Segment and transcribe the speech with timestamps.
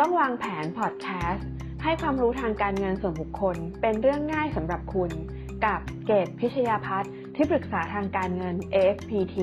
[0.00, 1.46] ต้องวางแผนพอดแคสต์
[1.82, 5.10] ให้ความรู้ทางการเงินส่วนบุคคล เป็นเรื่องง่ายสำหรับคุณ
[5.64, 9.36] กับเกตพิชยาพัฒน์ที่ปรึกษาทางการเงิน AFPT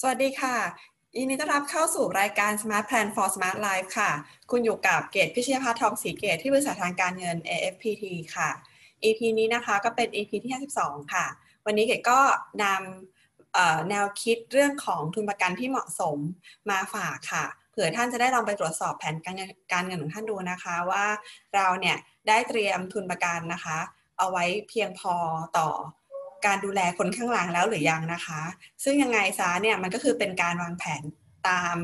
[0.00, 0.56] สวัสดีค่ะ
[1.16, 4.10] ยินดีต้อนรับเข้าสู่รายการ Smart Plan for Smart Life ค่ะ
[4.50, 8.04] คุณอยู่กับเกตพิชยาพัฒน์ทองศรีเกตที่บริษัททางการเงิน AFPT
[8.36, 8.50] ค่ะ
[9.04, 10.52] EP นี้นะคะก็เป็น EP ที่
[10.82, 11.26] 52 ค่ะ
[11.66, 12.20] วันนี้เกตก็
[12.64, 13.19] นำ
[13.90, 16.18] แนวคิดเรื่องของทุนประกันที่เหมาะสม
[16.70, 21.04] มาฝากค่ะ เผื่อท่านจะได้ลองไปตรวจสอบแผนการเงินการเงินของท่านดูนะคะว่า
[21.54, 21.96] เราเนี่ย
[22.28, 23.78] ได้เตรียมทุนประกันนะคะ
[24.18, 25.14] เอาไว้เพียงพอ
[25.58, 25.68] ต่อ
[26.46, 28.42] การดูแลคนข้างหลังแล้วหรือยังนะคะ
[28.84, 31.02] ซึ่งยังไงซะเนี่ยมันก็คือเป็นการวางแผน
[31.48, 31.76] ตาม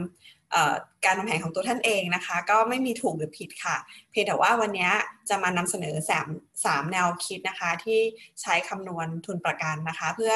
[1.05, 3.77] การวางแผนของตัวท่านเองนะคะ ก็ไม่มีถูกหรือผิดค่ะ
[4.11, 4.91] เพียงแต่ว่าวันนี้
[5.29, 6.29] จะมานำเสนอสาม
[6.65, 8.01] สามแนวคิดนะคะ ที่
[8.41, 10.35] ใช้คำนวณทุนประกันนะคะ เพื่อ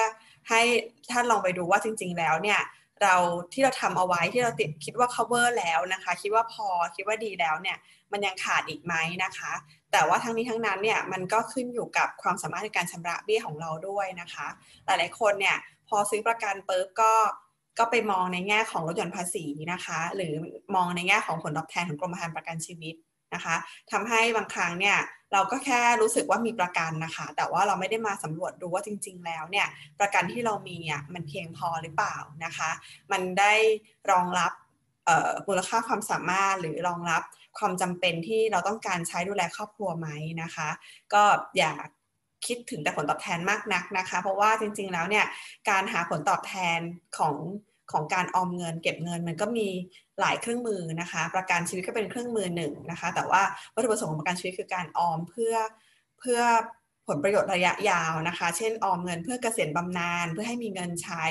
[0.48, 0.60] ให้
[1.10, 2.60] ท่านลองไปดูว่าจริง ๆ แล้วเนี่ย
[3.02, 3.16] เรา
[3.52, 7.76] ที่เราทำเอาไว้ที่เราติดคิดว่า cover แล้วนะคะ คิดว่าพอคิดว่าดีแล้วเนี่ย
[8.12, 9.52] มันยังขาดอีกไหมนะคะ
[9.92, 14.46] แต่ว่าทั้งนี้ทั้งนั้นเนี่ยมันก็ขึ้นอยู่กับความสามารถในการชำระเบี้ยของเราด้วยนะคะ
[14.84, 15.56] หลายๆคนเนี่ย
[15.88, 17.12] พอซื้อประกันปุ๊บก็
[17.80, 20.34] ก็ไปมองในแง่ของลดหย่อนภาษีนะคะ หรือ
[20.74, 22.94] มองในแง่ของผลตอบแทนของกรมธรรม์ประกันชีวิต
[23.34, 23.56] นะคะ
[23.92, 24.98] ทำให้บางครั้งเนี่ย
[25.32, 29.66] เราก็แค่รู้สึกว่ามีประกันนะคะ แต่ว่าเราไม่ได้มาสำรวจดูว่าจริง ๆ แล้วเนี่ย
[30.00, 32.70] ประกันที่เรามีอะมันเพียงพอหรือเปล่านะคะ
[33.12, 33.54] มันได้
[34.10, 34.52] รองรับ
[35.48, 37.22] มูลค่าความสามารถหรือรองรับ
[37.58, 40.08] ความจำเป็นที่เราต้องการใช้ดูแลครอบครัวไหม
[40.42, 40.68] นะคะ
[41.12, 41.22] ก็
[41.58, 41.72] อย่า
[42.46, 45.26] คิดถึงแต่ผลตอบแทนมากนักนะคะ เพราะว่าจริง ๆ แล้วเนี่ย
[45.70, 46.80] การหาผลตอบแทน
[47.18, 47.34] ของ
[47.92, 49.68] ของการออมเงิน เก็บเงินมันก็มี
[50.20, 53.42] หลายเครื่องมือนะคะ ประกันชีวิตก็เป็นเครื่องมือหนึ่งนะคะ แต่ว่า
[53.74, 55.54] วัตถุประสงค์ของประกันชีวิตคือการออมเพื่อ
[56.20, 56.40] เพื่อ
[57.08, 61.24] ผลประโยชน์ระยะยาวนะคะ เช่นออมเงินเพื่อเกษียณบำนาญเพื่อให้มีเงินใช้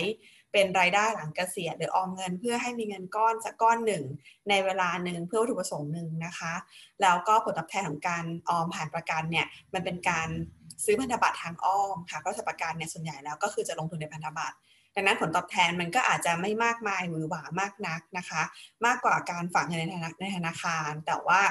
[0.54, 4.04] เป็นรายได้หลังเกษียณหรือออมเงินเพื่อให้มีเงินก้อนสักก้อนหนึ่ง
[4.50, 6.54] ในเวลาหนึ่งเพื่อวัตถุประสงค์หนึ่งนะคะ
[7.02, 10.30] แล้วก็ผลตอบแทนของการออมผ่านประกันเนี่ยมันเป็นการ
[10.86, 14.56] ซื้อพันธบัตรทางอ้อมค่ะก็จะประกันเนี่ยส่วนใหญ่แล้วก็คือจะลงทุนในพันธบัตร
[14.99, 18.42] ดังนั้นผลตอบแทนมันก็อาจจะไม่มากมายหรือหวามากนักนะคะ
[18.86, 19.80] มากกว่าการฝากเงิน
[20.21, 21.42] ในธนาคาร แต่ว่า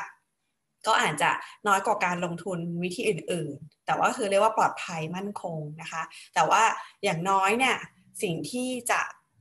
[0.86, 1.30] ก็อาจจะ
[1.68, 6.02] น้อยกว่าการลงทุนวิธีอื่น ๆ แต่ว่าคือเรียกว่าปลอดภัยมั่นคงนะคะ
[6.34, 6.62] แต่ว่า
[7.04, 7.76] อย่างน้อยเนี่ย
[8.22, 9.00] สิ่งที่จะ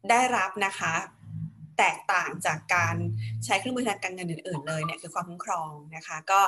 [0.09, 0.94] ได้รับนะคะ
[1.79, 2.96] แตกต่างจากการ
[3.46, 6.40] ใช้เครื่องมือทางการเงินอื่น ๆ เลยเนี่ยคือความคุ้มครองนะคะ ก็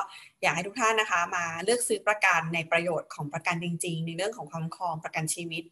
[0.42, 5.64] อยากให้ทุกท่านนะคะ มาเลือกซื้อประกันในประโยชน์ของประกันจริง ๆ ในเรื่องของความคุ้มครองประกันชีวิต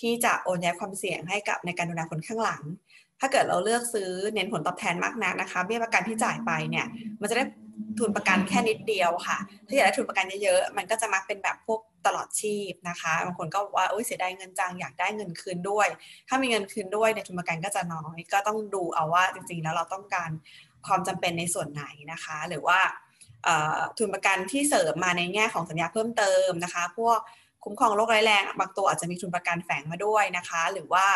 [0.00, 2.62] ที่จะโอนย้ายความเสี่ยงให้กับในการดูแลคนข้างหลัง
[3.20, 6.86] ถ้าเกิดเราเลือกซื้อเน้นผลตอบแทนมากนักนะคะ เบี้ยประกันที่จ่ายไปเนี่ย
[7.20, 7.44] มันจะได้
[7.98, 15.88] ทุนประกันแค่นิดเดียวค่ะ ถ้าอยากได้ทุนประกันเยอะๆ มันก็จะมักเป็นแบบพวกตลอดชีพนะคะ บางคนก็บอกว่าโอ้ยเสียดายเงินจังอยากได้เงินคืนด้วย
[16.28, 20.30] ถ้ามีเงินคืนด้วยในทุนประกันก็จะน้อย ก็ต้องดูเอาว่าจริงๆ แล้วเราต้องการ
[20.86, 22.78] ความจำเป็นในส่วนไหนนะคะ หรือว่า
[23.98, 27.18] ทุนประกันที่เสริมมาในแง่ของสัญญาเพิ่มเติมนะคะ พวก
[27.64, 31.06] คุ้มครองโรคร้ายแรงบางตัวอาจจะมีทุนประกันแฝงมาด้วยนะคะ หรือว่า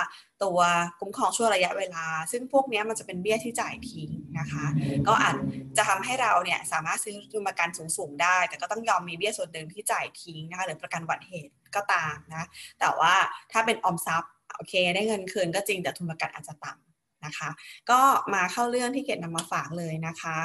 [0.42, 0.58] ตัว
[1.00, 4.64] คุ้มครองช่วงระยะเวลา ซึ่งพวกนี้มันจะเป็นเบี้ยที่จ่ายทิ้งนะคะ
[5.08, 5.36] ก็อาจ
[5.76, 12.46] จะทำให้เราเนี่ยสามารถซื้อทุนประกันสูงๆได้ แต่ก็ต้องยอมมีเบี้ยส่วนหนึ่งที่จ่ายทิ้งนะคะหรือประกันวัตเหตุก็ตามนะ
[12.80, 13.14] แต่ว่า
[13.52, 17.48] ถ้าเป็นออมทรัพย์โอเค ได้เงินคืนก็จริงแต่ทุนประกันอาจจะต่ำนะคะ
[17.90, 18.00] ก็
[18.34, 20.36] มาเข้าเรื่องที่เกดนำมาฝากเลยนะคะ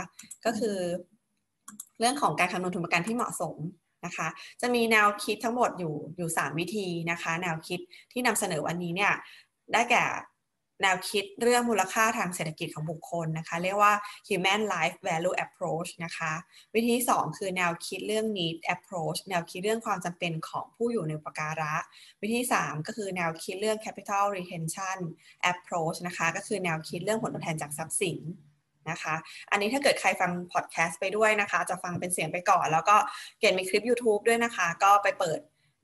[0.46, 0.78] ก็คือ
[2.00, 3.56] เรื่องของการคำนวณทุนประกันที่เหมาะสม
[4.06, 4.28] นะคะ
[4.62, 7.80] จะมีแนวคิดทั้งหมดอยู่อยู่ 3 วิธีนะคะ แนวคิด
[8.12, 9.14] ที่นำเสนอวันนี้เนี่ย
[9.74, 10.06] ได้แก่
[10.84, 13.94] แนวคิดเรื่องมูลค่าทางเศรษฐกิจของบุคคลนะคะ เรียกว่า
[14.28, 16.34] human life value approach นะคะ
[16.76, 21.74] วิธี 2 คือแนวคิดเรื่อง need approach แนวคิดเรื่องความจำเป็นของผู้อยู่ในปการะ
[22.22, 24.98] วิธี 3 ก็คือแนวคิดเรื่อง capital retention
[25.52, 28.20] approach นะคะ ก็คือแนวคิดเรื่องผลตอบแทนจากทรัพย์สิน
[28.90, 29.16] นะคะ
[29.52, 32.96] อันนี้ถ้าเกิดใครฟังพอดแคสต์ไปด้วยนะคะ จะฟังเป็นเสียงไปก่อน แล้วก็
[33.40, 35.40] เกณฑ์มีคลิป YouTube ด้วยนะคะ ก็ไปเปิด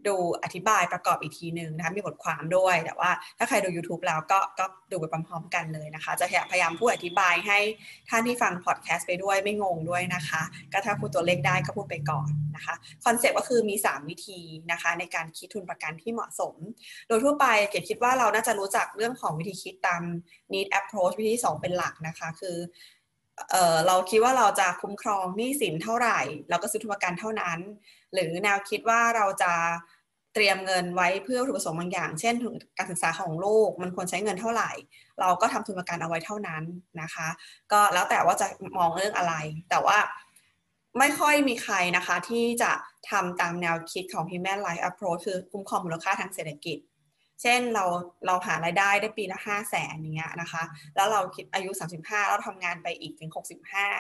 [0.08, 7.60] ดูอธิบายประกอบอีกทีหนึ่งนะคะมีบทความด้วย แต่ว่าถ้าใครดู YouTube แล้วก็ก็ดูไปพร้อมๆกันเลยนะคะ จะพยายามพูดอธิบายให้
[8.10, 10.42] ท่านที่ฟังพอดแคสต์ไปด้วยไม่งงด้วยนะคะ
[10.74, 12.76] ก็ถ้าพูดตัวเลขได้ก็พูดไปก่อน นะคะ
[13.06, 14.40] concept ก็คือมี 3 วิธี
[14.72, 16.56] นะคะในการคิดทุนประกันที่เหมาะสม
[17.08, 20.02] โดยทั่วไปเกดคิดว่าเราน่าจะรู้จักเรื่องของวิธีคิดตาม
[20.54, 23.54] need approach วิธีที่ 2 เป็นหลักนะคะคือ
[23.88, 26.20] เราคิดว่าเราจะคุ้มครองหนี้สินเท่าไหร่
[26.50, 27.60] เราก็ซื้อทุนประกันเท่านั้น
[28.14, 29.54] หรือแนวคิดว่าเราจะ
[30.34, 32.36] เตรียมเงินไว้เพื่อวัตถุประสงค์บางอย่าง เช่น
[32.78, 34.72] การศึกษาของลูกมันควรใช้เงินเท่าไหร่
[35.20, 36.64] เราก็ทำทุนประกันเอาไว้เท่านั้น
[37.02, 37.28] นะคะ
[37.72, 39.34] ก็แล้วแต่ว่าจะมองเรื่องอะไร
[39.70, 39.98] แต่ว่า
[41.00, 42.72] ไม่ค่อยมีใครนะคะที่จะ
[43.10, 46.78] ทำตามแนวคิดของ Human Life Approach คือคุ้มครองมูลค่าทางเศรษฐกิจ
[47.42, 47.86] เช่นเรา
[48.26, 50.64] เราหารายได้ได้ปีละห้าแสนอย่างเงี้ยนะคะ
[50.96, 53.32] แล้วเราคิดอายุ 35 เราทำงานไปอีกถึง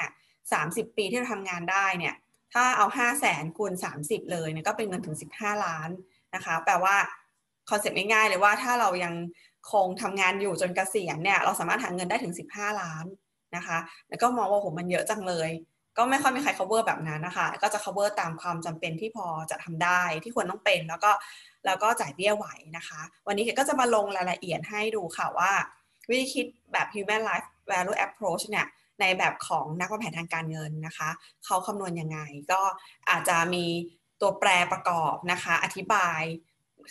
[0.06, 2.16] 65 30 ปีที่เราทำงานได้เนี่ย
[2.54, 3.74] ถ้าเอา 5 0 0แสนคูณ
[4.04, 5.90] 30 เลยเนี่ยก็เป็นเงินถึง 15 ล้าน
[6.36, 6.96] นะคะ แปลว่า
[7.70, 9.14] คอนเซ็ปต์ง่ายๆเลยว่าถ้าเรายัง
[9.72, 13.06] คงทำงานอยู่จนเกษียณเนี่ย เราสามารถหาเงินได้ถึง 15 ล้าน
[13.56, 13.78] นะคะ
[14.10, 15.50] แล้วก็มองว่าโหมันเยอะจังเลย
[15.98, 21.12] ก็ไม่ค่อยมีใคร cover แบบนั้นนะคะ ก็จะ cover ตามความจำเป็นที่พอจะทำได้ที่ควรต้องเป็น แล้วก็
[21.66, 22.48] แล้วก็จ่ายเบี้ยไหว
[22.78, 25.52] นะคะ วันนี้เกก็จะมาลงรายละเอียดให้ดูค่ะว่า
[26.10, 28.68] วิธีคิดแบบ human life value approach เนี่ย
[29.02, 31.10] ในแบบของนักวางแผนทางการเงินนะคะ
[31.46, 32.20] เขาคำนวณยังไง
[32.52, 32.62] ก็
[33.10, 33.66] อาจจะมี
[34.22, 36.22] ตัวแปรประกอบนะคะ อธิบาย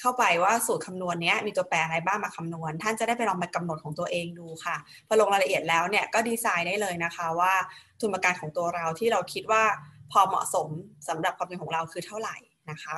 [0.00, 4.76] เข้าไปว่าสูตรคำนวณนี้มีตัวแปรอะไรบ้างมาคำนวณ ท่านจะได้ไปลองไปกำหนดของตัวเองดูค่ะ
[5.06, 7.52] พอลงรายละเอียดแล้วเนี่ยก็ดีไซน์ได้เลยนะคะว่า
[8.00, 9.64] ทุนประกันของตัวเราที่เราคิดว่า
[10.12, 10.69] พอเหมาะสม
[11.08, 12.37] สำหรับความเป็นของเราคือเท่าไหร่
[12.70, 12.96] นะคะ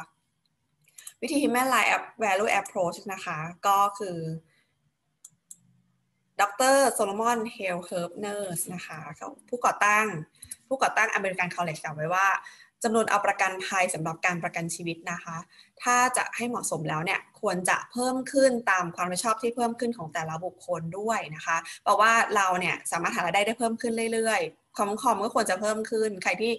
[1.20, 4.18] วิธี Human Life Value Approach นะคะก็คือ
[6.40, 6.42] ด
[6.74, 8.98] รโซโลมอนเฮลเฮิร์บเนอร์สนะคะ
[9.48, 10.06] ผู้ก่อตั้ง
[10.68, 12.26] ผู้ก่อตั้ง American College กล่าวไว้ว่า
[12.84, 15.36] จำนวนเอาประกันภัยสำหรับการประกันชีวิตนะคะ
[15.82, 26.52] ถ้าจะให้เหมาะสมแล้วเนี่ยควรจะเพิ่มขึ้นตามความรับผิดชอบที่เพิ่มขึ้นของแต่ละบุคคลด้วยนะคะ เพราะว่าเราเนี่ยสามารถหารายได้ได้เพิ่มขึ้นเรื่อยๆ คอมคอมก็ควรจะเพิ่มขึ้น ใครที่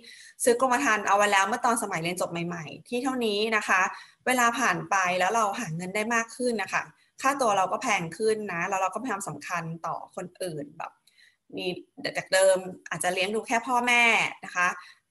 [0.44, 3.82] ซื้อกรมธรรม์เอาไว้แล้วเมื่อตอนสมัยเรียนจบใหม่ๆ ที่เท่านี้นะคะ
[4.28, 6.84] เวลาผ่านไปแล้วเราหาเงินได้มากขึ้นนะคะ
[7.22, 10.92] ค่าตัวเราก็แพงขึ้นนะแล้วเราก็พยายามสำคัญต่อคนอื่นแบบ
[11.58, 11.66] มี
[12.18, 12.58] จากเดิม
[12.90, 14.04] อาจจะเลี้ยงดูแค่พ่อแม่
[14.46, 14.68] นะคะ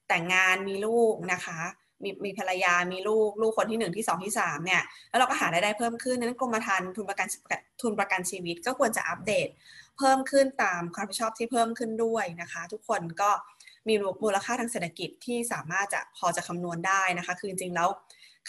[0.09, 1.59] แต่งงานมีลูกนะคะ
[2.03, 7.27] มีมีภรรยา มีลูก ลูกคนที่หนึ่งที่สองที่สามเนี่ย แล้วเราก็หารายได้เพิ่มขึ้น นั้นกรมธรรม์ทุนประกัน
[7.81, 9.47] ทุนประกันชีวิตก็ควรจะอัปเดต
[9.97, 13.31] เพิ่มขึ้นตามความรับผิดชอบที่เพิ่มขึ้นด้วยนะคะ ทุกคนก็
[13.87, 17.89] มีมูลค่าทางเศรษฐกิจที่สามารถจะพอจะคำนวณได้นะคะ คือจริงแล้ว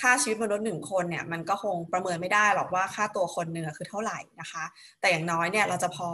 [0.00, 4.64] ค่าชีวิตมนุษย์หนึ่งคนเนี่ยมันก็คงประเมินไม่ได้หรอกว่าค่าตัวคนเนื้อคือเท่าไหร่นะคะ
[5.00, 6.08] แต่อย่างน้อยเนี่ยเราจะพอ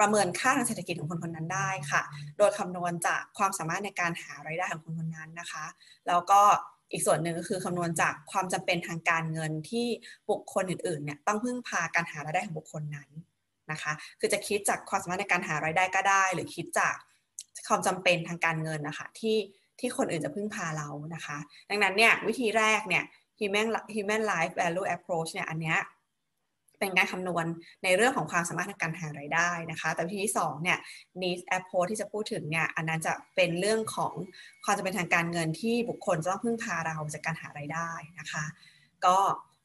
[0.00, 2.02] ประเมินค่าทางเศรษฐกิจของคนคนนั้นได้ค่ะ
[2.38, 5.64] โดยคำนวณจากความสามารถในการหารายได้ของคนคนนั้นนะคะ
[6.08, 6.40] แล้วก็
[6.92, 9.86] อีกส่วนหนึ่งก็คือคำนวณจากความจำเป็นทางการเงินที่
[10.30, 13.10] บุคคลอื่นๆเนี่ยต้องพึ่งพาการหารายได้ของบุคคลนั้น
[13.72, 16.94] นะคะ คือจะคิดจากความสามารถในการหารายได้ก็ได้ หรือคิดจาก
[17.68, 19.36] ความจำเป็นทางการเงินนะคะที่
[19.80, 21.38] ที่คนอื่นจะพึ่งพาเรานะคะ
[21.70, 23.04] ดังนั้นเนี่ยวิธีแรกเนี่ย
[23.38, 25.78] human human life value approach เนี่ยอันเนี้ย
[26.78, 27.46] เป็นการคำนวณ
[27.84, 30.78] ในเรื่องของความสามารถทางการหารายได้นะคะ แต่วิธีที่2เนี่ย
[31.22, 34.12] needs approach ที่จะพูดถึงเนี่ยอันนั้นจะเป็นเรื่องของ
[34.64, 37.90] ความจะเป็นทางการเงินที่บุคคลจะต้องพึ่งพาเราจากการหารายได้
[38.20, 38.44] นะคะ
[39.06, 39.18] ก็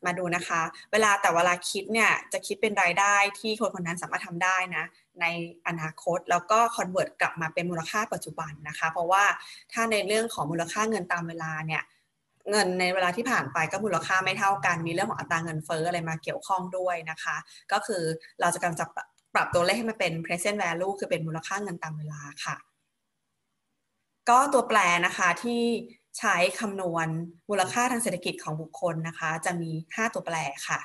[0.07, 0.61] มาดูนะคะ
[0.91, 4.85] เวลาแต่เวลาคิดเนี่ยจะคิดเป็นรายได้ที่คนคนนั้นสามารถทำได้นะ
[5.21, 5.25] ใน
[5.67, 9.23] อนาคตแล้วก็คอนเวิร์ตกลับมาเป็นมูลค่าปัจจุบันนะคะ เพราะว่า
[9.73, 11.83] ถ้าในเรื่องของมูลค่าเงินตามเวลาเนี่ย
[12.51, 17.35] เงินในเวลาที่ผ่านไปก็มูลค่าไม่เท่ากัน มีเรื่องของอัตราเงินเฟ้ออะไรมาเกี่ยวข้องด้วยนะคะ
[17.71, 18.03] ก็คือ
[18.41, 18.85] เราจะกำลังจะ
[19.35, 22.55] ปรับตัวเลขให้มันเป็น present value คือเป็นมูลค่าเงินตามเวลาค่ะ
[24.29, 25.61] ก็ตัวแปรนะคะที่
[26.17, 27.07] ใช้คำนวณ
[27.49, 30.37] มูลค่าทางเศรษฐกิจของบุคคลนะคะ จะมี 5 ตัวแปร
[30.67, 30.79] ค่ะ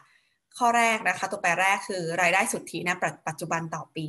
[0.59, 2.97] ข้อแรกนะคะ ตัวแปรแรกคือรายได้สุทธินะ
[3.29, 4.09] ปัจจุบันต่อปี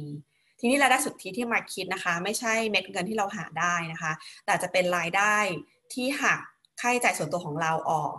[0.59, 4.11] ทีนี้รายได้สุทธิที่มาคิดนะคะ ไม่ใช่เม็ดเงินที่เราหาได้นะคะ
[4.45, 5.35] แต่จะเป็นรายได้
[5.93, 6.39] ที่หัก
[6.79, 8.13] ค่าใช้จ่ายส่วนตัวของเราออก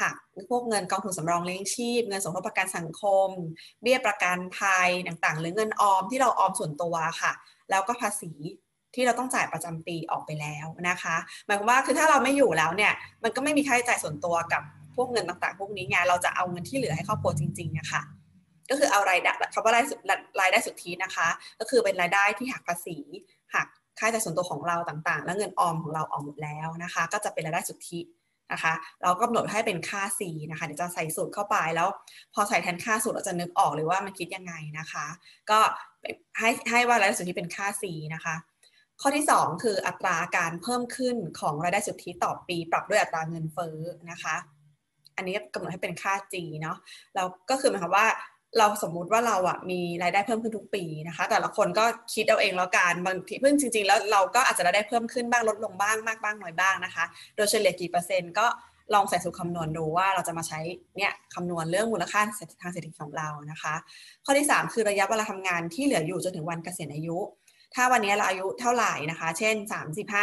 [0.00, 0.14] หัก
[0.50, 3.28] พวกเงินกองทุนสำรองเลี้ยงชีพ เงินสมทบประกันสังคม
[3.82, 7.32] เบี้ยประกันภัยต่างๆ หรือเงินออมที่เราออมส่วนตัวค่ะ
[7.70, 8.32] แล้วก็ภาษี
[8.94, 11.16] ที่เราต้องจ่ายประจำปีออกไปแล้วนะคะ
[11.46, 12.92] หมายความว่าคือถ้าเราไม่อยู่แล้วเนี่ย
[13.24, 14.62] มันก็ไม่มีค่าใช้จ่ายส่วนตัวกับ
[14.96, 18.02] พวกเงินต่างๆ พวกนี้ไงเราจะเอาเงินที่เหลือให้ครอบครัวจริงๆนะคะ
[18.70, 19.84] ก็คือเอารายได้คำว่าราย
[20.40, 21.28] รายได้สุทธินะคะ
[21.60, 22.98] ก็คือเป็นรายได้ที่หักภาษี
[23.54, 23.66] หัก
[23.98, 28.00] ค่าใช้จ่ายส่วนตัวของเราต่างๆ แล้วเงินออมของเราออกหมดแล้วนะคะ ก็จะเป็นรายได้สุทธิ
[28.52, 31.88] นะคะ เราก็กำหนดให้เป็นค่า C นะคะเดี๋ยวจะใส่สูตรเข้าไปแล้ว
[32.34, 35.06] พอใส่แทนค่าสูตรเราจะนึกออกเลยว่ามันคิดยังไงนะคะ
[35.50, 35.58] ก็
[36.38, 38.34] ให้ให้ว่ารายได้สุทธิเป็นค่า C นะคะ
[39.00, 43.76] ข้อที่ 2 คืออัตราการเพิ่มขึ้นของรายได้สุทธิต่อปี ปรับด้วยอัตราเงินเฟ้อ
[44.10, 44.36] นะคะ
[45.16, 46.76] อันนี้กำหนดให้เป็นค่า G เนาะ
[47.14, 48.06] แล้วก็คือหมายความว่า
[48.58, 57.04] เราสมมุติว่าเราอะมีรายได้เพิ่มขึ้นทุกปีนะคะ แต่ละคนก็คิดเอาเองแล้วกันบางทีเพิ่งจริง ๆ แล้วเราก็อาจจะได้เพิ่มขึ้นบ้างลดลงบ้างมากบ้างน้อยบ้างนะคะ
[57.36, 58.46] โดยเฉลี่ยกี่เปอร์เซ็นต์ก็
[58.94, 60.60] ลองใส่สูตรคำนวณดูว่าเราจะมาใช้
[60.96, 63.74] เนี่ยคำนวณเรื่องมูลค่าทางเศรษฐกิจของเรานะคะ
[64.24, 67.18] ข้อที่ 3 คือระยะเวลาทำงานที่เหลืออยู่จนถึงวันเกษียณอายุ
[67.74, 69.54] ถ้าวันนี้เราอายุเท่าไหร่นะคะ เช่น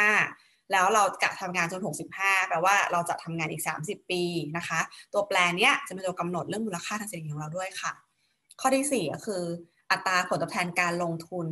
[0.01, 1.81] 35 แล้วเรากะทำงานจน
[2.15, 4.23] 65 แปลว่าเราจะทำงานอีก 30 ปี
[4.57, 4.79] นะคะ
[5.13, 7.91] ตัวแปรเนี้ยจะเป็นตัวกำหนดเรื่องมูลค่าทางเศรษฐกิจของเราด้วยค่ะ
[8.61, 9.43] ข้อที่ 4 ก็คือ
[9.91, 11.47] อัตราผลตอบแทนการลงทุน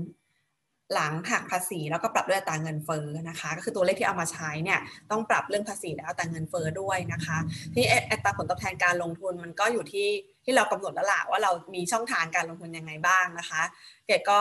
[0.93, 4.79] หลังหักภาษีแล้วก็ปรับด้วยอัตราเงินเฟ้อนะคะ ก็คือตัวเลขที่เอามาใช้เนี่ย
[5.12, 7.38] ต้องปรับเรื่องภาษีและอัตราเงินเฟ้อด้วยนะคะ
[7.73, 10.09] ที่อัตราผลตอบแทนการลงทุนมันก็อยู่ที่
[10.45, 13.62] ที่เรากำหนดแล้วล่ะว่าเรามีช่องทางการลงทุนยังไงบ้างนะคะ
[14.07, 14.39] เกดก็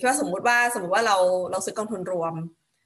[0.00, 1.16] คิดว่าสมมุติว่าสมมุติว่าเรา
[1.50, 2.34] เราซื้อกองทุนรวม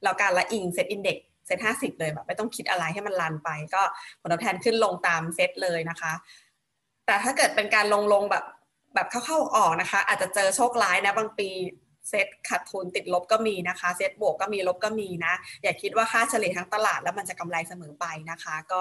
[0.04, 3.82] เราการละอิง SET Index SET ห้าสิบเลยแบบไม่ต้องคิดอะไรให้มัน run ไป ก็
[4.20, 6.12] ผลตอบแทนขึ้นลงตามเซ็ตเลยนะคะ
[7.06, 8.44] แต่ถ้าเกิดเป็นการลงลงแบบ
[8.94, 11.48] แบบเข้าๆออกนะคะ อาจจะเจอโชคร้ายนะบางปี
[12.10, 18.80] เซ็ตขาดทุนติดลบก็มีนะคะเซ็ตบวกก็มีลบก็มีนะ อย่าคิดว่าค่าเฉลี่ยทั้งตลาดแล้วมันจะกำไรเสมอไปนะคะ ก็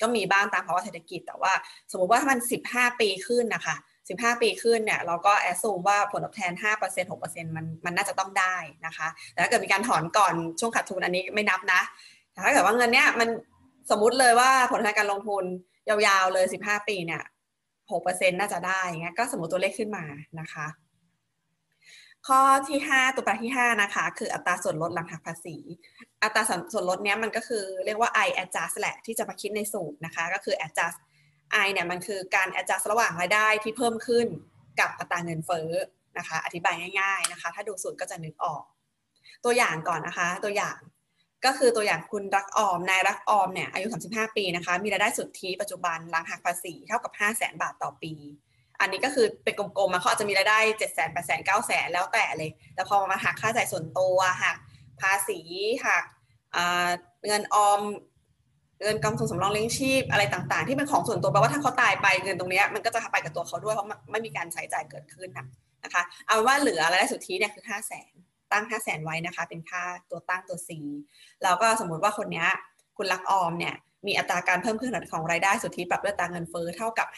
[0.00, 1.52] ก็มีบ้างตามภาวะเศรษฐกิจ แต่ว่า
[1.90, 2.40] สมมติว่าถ้ามัน
[2.70, 3.76] 15 ปีขึ้นนะคะ
[4.08, 11.80] 15 ปีขึ้นเนี่ยเราก็แอสซูมว่าผลตอบแทน 5% 6%มันมันน่าจะต้องได้นะคะ แต่ถ้าเกิดมีการถอนก่อนช่วงขาดทุนอันนี้ไม่นับนะ
[12.32, 13.28] แต่ถ้าเกิดว่าเงินเนี้ยมัน
[13.90, 15.44] สมมุติเลยว่าผลตอบแทนการลงทุน
[15.88, 17.22] ยาวๆเลย 15 ปีเนี่ย
[18.00, 20.04] 6%น่าจะได้เงี้ยก็สมมติตัวเลขขึ้นมา
[20.40, 20.66] นะคะ
[22.26, 25.56] ข้อที่ 5 ตัวแปรที่ 5 นะคะ คืออัตราส่วนลดหลังหักภาษี
[26.22, 30.98] อัตราส่วนลดเนี้ยมันก็คือเรียกว่า I adjust แหละที่จะมาคิดในสูตรนะคะ ก็คือ adjust
[31.64, 34.26] I เนี่ยมันคือการ adjust ระหว่างรายได้ที่เพิ่มขึ้น
[34.80, 35.70] กับอัตราเงินเฟ้อ
[36.18, 38.62] นะคะ อธิบายง่ายๆนะคะ ถ้าดูสูตรก็จะนึกออก
[39.44, 40.76] ตัวอย่างก่อนนะคะ ตัวอย่าง
[41.44, 48.12] ก็คือตัวอย่างคุณรักออมนายรักออมเนี่ยอายุ 35 ปีนะคะ มีรายได้สุทธิปัจจุบันหลังหักภาษีเท่ากับ 5 0 0แสนบาทต่อปี
[48.80, 54.56] อันนี้ก็คือเป็นกลมๆมาเขาอาจจะมีรายได้ 7 0 0 0 0 8 0 0 0 9 0 0 0แล้วแต่เลย แต่พอมาหักค่าใช้จ่ายส่วนตัวหัก
[55.00, 55.40] ภาษี
[55.86, 56.04] หัก
[57.26, 57.80] เงินออม
[58.82, 65.28] เงินกองทุนสำรองเลี้ยงชีพอะไรต่างๆ ที่เป็นของส่วนตัวแปลว่าถ้าเขาตายไปเงินตรงนี้มันก็จะไปกับตัวเขาด้วยเพราะไม่มีการใช้จ่ายเกิดขึ้น
[65.84, 70.70] นะคะ เอาว่าเหลือรายได้สุทธิเนี่ยคือ5 0 0 0 0 0ตั้ง5 0 0แสนไว้นะคะ เป็นค่าตัวตั้งตัว C
[71.42, 72.46] แล้วก็สมมติว่าคนนี้
[72.96, 73.74] คุณลักออมเนี่ย
[74.06, 77.08] มีอัตราการเพิ่มขึ้นของรายได้สุทธิปรับด้วยตาเงินเฟ้อเท่ากับ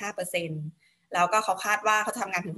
[0.52, 2.56] 5%แล้วก็เขาคาดว่าเขาทำงานถึง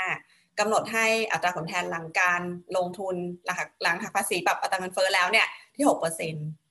[0.00, 2.42] 65กำหนดให้อัตราผลแทนหลังการ
[2.76, 3.14] ลงทุน
[3.46, 5.46] หลังหลังหักภาษีปรับอัตราเงินเฟ้อแล้วเนี่ย
[5.76, 6.63] ที่ 6%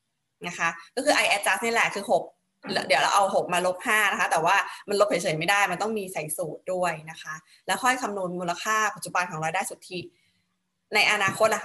[0.48, 4.56] นะคะ ก็คือ I adjust นี่แหละคือ 6 เดี๋ยวเราเอา 6 มาลบ5นะคะ แต่ว่า
[4.90, 7.36] มันลบเฉยๆไม่ได้ มันต้องมีใส่สูตรด้วยนะคะ
[7.68, 10.00] แล้วค่อยคำนวณมูลค่าปัจจุบันของรายได้สุทธิ
[10.96, 11.62] ในอนาคตหลัง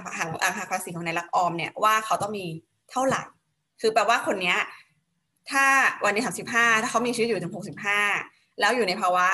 [0.56, 2.46] หักภาษีของนายรักออมเนี่ยว่าเขาต้องมี
[2.90, 3.22] เท่าไหร่
[3.80, 4.54] คือแปลว่าคนนี้
[5.50, 5.64] ถ้า
[6.04, 8.00] วันนี้สามสิบห้าถ้าเขามีชีวิตอยู่ถึงหกสิบห้า
[8.60, 9.26] แล้วอยู่ในภาวะ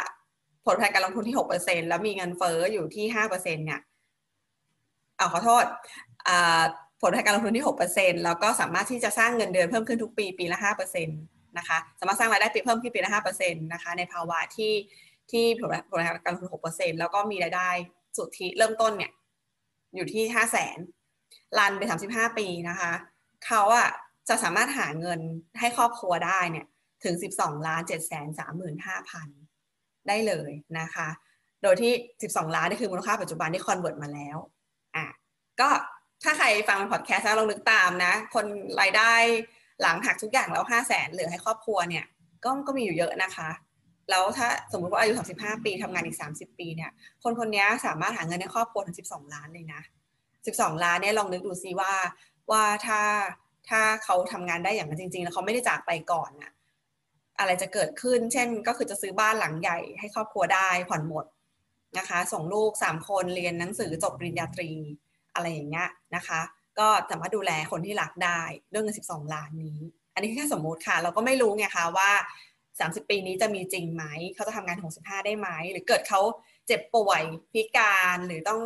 [0.65, 3.81] ผลตอบแทนการลงทุนที่หกเปอร์เซ็นแล้วมีเงินเฟ้ออยู่ที่ห้าเปอร์เซ็นเนี่ย
[5.17, 5.65] เอาขอโทษ
[7.01, 11.13] ผลตอบแทนการลงทุนที่หกเปอร์เซ็นแล้วก็สามารถที่จะสร้างเงินเดือนเพิ่มขึ้นทุกปีปีละห้าเปอร์เซ็นต
[11.59, 14.73] นะคะสามารถสร้างรายได้ปีเพิ่มขึ้นปีละห้าเปอร์เซ็นตนะคะในภาวะที่
[15.31, 17.71] ที่ผลตอบแทนการลงทุนหกเปอร์เซ็นแล้วก็มีรายได้
[18.17, 19.13] สุทธิเริ่มต้นเนี่ย
[19.95, 20.79] อยู่ที่ห้าแสน
[21.59, 22.93] รันไปสามสิบห้าปีนะคะ
[23.47, 23.89] เขาอะ
[24.29, 25.21] จะสามารถหาเงิน
[25.61, 26.67] ให้ครอบครัวได้เนี่ย
[27.05, 29.29] ถึงสิบสองล้านเจ็ดแสนสามหมื่นห้าพัน
[30.09, 31.09] ได้เลยนะคะ
[31.63, 34.37] โดยที่สิบสองล้านนี่คือมูลค่าปัจจุบันที่ convert มาแล้ว
[34.97, 35.07] อะ
[35.61, 35.69] ก็
[36.25, 38.47] ถ้าใครฟังพอดแคสต์แล้วลองนึกตามนะ คน
[38.81, 39.13] รายได้
[39.81, 42.05] หลังหักทุกอย่างแล้วห้าแสนเหลือให้ครอบครัวเนี่ย
[42.45, 43.51] ก็ก็มีอยู่เยอะนะคะ
[44.11, 46.91] แล้วถ้าสมมุติว่าอายุ 35 ปีทำงานอีก 30 ปีเนี่ย
[47.23, 49.83] คนคนนี้สามารถหาเงินในครอบครัวถึง 12 ล้านเลยนะ
[50.33, 51.93] 12 ล้านเนี่ยลองนึกดูซิว่า
[52.51, 53.01] ว่าถ้า
[53.69, 56.53] ถ้าเขาทำงานได้อย่างนั้นจริง ๆ แล้วเขาไม่ได้จากไปก่อนน่ะ
[57.39, 61.25] อะไรจะเกิดขึ้น เช่น ก็คือจะซื้อบ้านหลังใหญ่ให้ครอบครัวได้ผ่อนหมด
[61.99, 64.71] นะคะ ส่งลูก 3 คนเรียนหนังสือจบปริญญาตรี
[65.35, 66.41] อะไรอย่างเงี้ยนะคะ
[66.79, 68.41] ก็สามารถดูแลคนที่รักได้
[68.73, 69.79] ด้วยเงิน 12 ล้านนี้
[70.15, 72.11] อันนี้แค่สมมุติค่ะ เราก็ไม่รู้ไงคะว่า
[72.61, 76.21] 30 ปีนี้จะมีจริงไหม เขาจะทำงาน 65 ได้ไหม หรือเกิดเขา
[76.67, 77.23] เจ็บป่วย
[77.53, 78.61] พิการหรือต้อง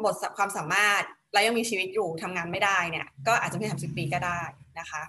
[0.00, 4.40] หมดความสามารถแล้วยังมีชีวิตอยู่ทำงานไม่ได้เนี่ยก็อาจจะไม่30 ปีก็ได้
[4.80, 5.02] นะคะ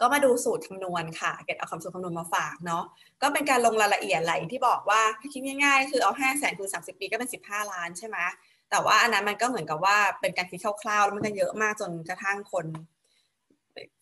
[0.00, 2.84] ก็มาดูสูตรคำนวณค่ะ เก็บเอาคำสูตรคำนวณมาฝากเนาะ
[3.22, 8.18] ก็เป็นการลงรายละเอียดไหลที่บอกว่าถ้าคิดง่ายๆ คือเอา5แสนคูณ30 ปีก็เป็น 15 ล้านใช่ไหม
[8.70, 12.66] แต่ว่าอันนั้นมันก็เหมือนกับว่าเป็นการคิดคร่าวๆ แล้วมันก็เยอะมากจนกระทั่งคน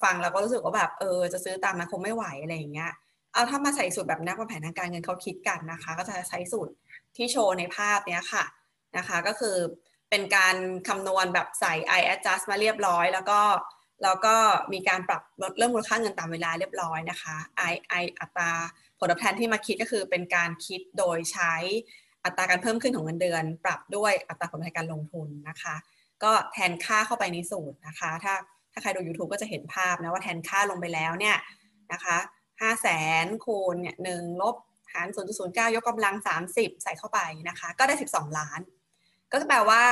[0.03, 2.93] ฟังแล้วก็รู้สึกว่าแบบเออจะซื้อตามนั้นคงไม่ไหวอะไรอย่างเงี้ย
[3.33, 6.73] เอาถ้ามาใส่สูตรแบบนักวางแผนทางการเงินเขาคิดกันนะคะ ก็จะใช้สูตร
[7.17, 8.45] ที่โชว์ในภาพเนี้ยค่ะ
[8.97, 9.57] นะคะ ก็คือ
[10.11, 10.57] เป็นการ
[10.89, 13.41] คำนวณแบบใส่ i adjust มาเรียบร้อย แล้วก็
[14.03, 14.37] แล้วก็
[14.73, 17.37] มีการปรับลดเรื่องมูลค่าเงินตามเวลาเรียบร้อยนะคะ
[17.73, 18.53] i i อัตรา
[18.99, 21.55] ผลตอบแทนที่มาคิดก็คือเป็นการคิดโดยใช้
[22.25, 25.75] อัตราการเพิ่มขึ้นของเงินเดือน ปรับด้วยอัตราผลตอบแทนการลงทุนนะคะ
[26.23, 28.35] ก็แทนค่าเข้าไปในสูตรนะคะ ถ้า
[28.73, 31.37] ถ้าใครดู YouTube ก็จะเห็นภาพนะว่าแทนค่าลงไปแล้วเนี่ย
[31.93, 32.17] นะคะ
[32.61, 32.89] ห้าแส
[33.25, 34.57] นคูณเนี่ยหนึ่งลบ
[34.93, 35.09] หาร
[35.41, 36.15] 0.09 ยกกำลัง
[36.49, 38.61] 30 ใส่เข้าไปนะคะ ก็ได้ 12 ล้าน
[39.31, 39.83] ก็แปลว่า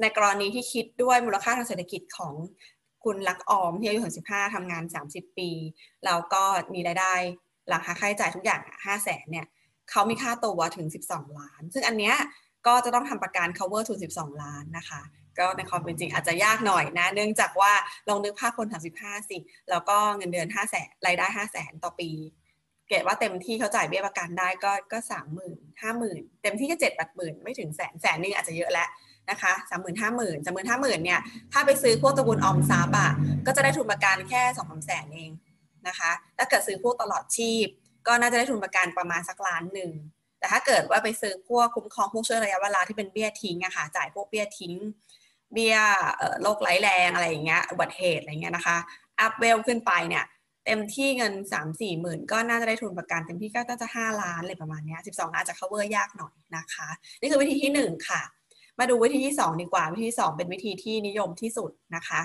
[0.00, 2.34] ในกรณีที่คิดด้วยมูลค่าทางเศรษฐกิจของ
[3.04, 5.50] คุณลักออมที่อายุถึง15ทำงาน 30 ปี
[6.04, 6.42] แล้วก็
[6.74, 7.14] มีรายได้
[7.68, 9.46] หลังค่าใช้จ่ายทุกอย่าง5แสนเนี่ย
[9.92, 12.16] เขามีค่าตัวถึง 12 ล้าน ซึ่งอันเนี้ย
[12.66, 15.02] ก็จะต้องทำประกัน cover ทุน12 ล้านนะคะ
[15.38, 17.72] ก็ในความเป็นจริงอาจจะยากหน่อยนะ เนื่องจากว่า
[18.08, 18.66] ลองนึกภาพคน
[18.98, 19.38] 35 สิ
[19.70, 22.10] แล้วก็เงินเดือน5แสนรายได้5แสนต่อปี
[22.88, 28.88] เกตว่าเต็มที่เขาจ่ายเบี้ยประกันได้ก็ก็สามหมื่นห้าหมื่นเต็มที่ก็เจ็ดแปดหมื่นไม่ถึงแสนแสนนึงอาจจะเยอะแล้ว
[29.30, 31.20] นะคะสามหมื่นห้าหมื่นสามหมื่นห้าหมื่นเนี่ย
[31.52, 33.12] ถ้าไปซื้อพวกตระกูลออมทรัพย์อะ
[33.46, 35.30] ก็จะได้ทุนประกันแค่สองสามแสนเอง
[35.88, 37.66] นะคะ ถ้าเกิดซื้อพวกตลอดชีพ
[38.06, 39.92] ก็น่าจะได้ทุนประกันประมาณสักล้านหนึ่ง
[40.38, 44.74] แต่ถ้าเกิดว่าไปซื้อพวกคุ้มครองพวกช่วยระยะเวลาที่เป็นเบี้ยทิ้งอะค่ะ จ่ายพวกเบี้ยทิ้ง
[45.52, 45.76] เบี้ย
[46.42, 48.76] โรคไร้แรงอะไรอย่างเงี้ย อุบัติเหตุอะไรเงี้ยนะคะ
[49.20, 50.24] อัพเวลขึ้นไปเนี่ย
[50.66, 56.88] เต็มที่เงิน 3 4หมื่นก็น่าจะได้ทุนประกันเต็มที่ก็น่าจะ 5 ล้านอะไรประมาณนี้12อาจจะ cover ยากหน่อยนะคะ
[57.20, 58.22] นี่คือวิธีที่ 1 ค่ะ
[58.78, 62.20] มาดูวิธีที่ 2 ดีกว่า วิธีที่ 2 เป็นวิธีที่นิยมที่สุดนะคะ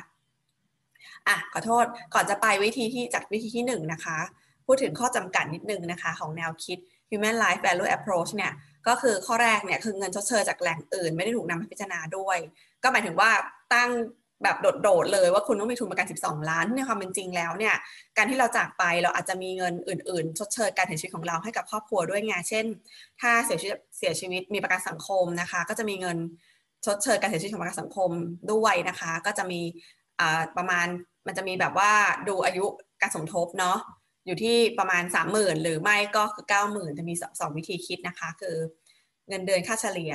[1.28, 4.20] อะขอโทษก่อนจะไปวิธีที่จากวิธีที่1นะคะ
[4.68, 6.78] พูดถึงข้อจำกัดนิดนึงนะคะ ของแนวคิด
[7.10, 8.54] human life value approach เนี่ย
[8.88, 12.38] ก็คือข้อแรกเนี่ยคือเงินชดเชยจากแหล่งอื่น ไม่ได้ถูกนำมาพิจารณาด้วย
[12.84, 13.30] ก็หมายถึงว่า
[13.74, 13.92] ตั้ง
[14.44, 17.76] แบบโดดๆเลยว่าคุณต้องมีทุนประกัน 12 ล้านในความเป็นจริงแล้วเนี่ย
[18.18, 22.66] การที่เราจากไปเราอาจจะมีเงินอื่น ๆ ชดเชยการเสียชีวิตของเราให้กับครอบครัวด้วยไงเช่น
[23.22, 26.18] ถ้าเสียชีวิตเสียชีวิตมีประกันสังคมนะคะ ก็จะมีเงิน
[26.86, 28.12] ชดเชยการเสียชีวิตของประกันสังคม
[28.52, 29.62] ด้วยนะคะ ก็จะมี
[30.58, 30.88] ประมาณ
[31.28, 31.92] มันจะมีแบบว่า
[32.28, 32.66] ดูอายุ
[33.02, 33.78] การสมทบเนาะ
[34.28, 35.04] อยู่ที่ประมาณ
[35.34, 38.56] 30,000 หรือไม่ก็คือ 90,000 จะมีสองวิธีคิดนะคะ คือ
[39.30, 40.14] เงินเดือนค่าเฉลี่ย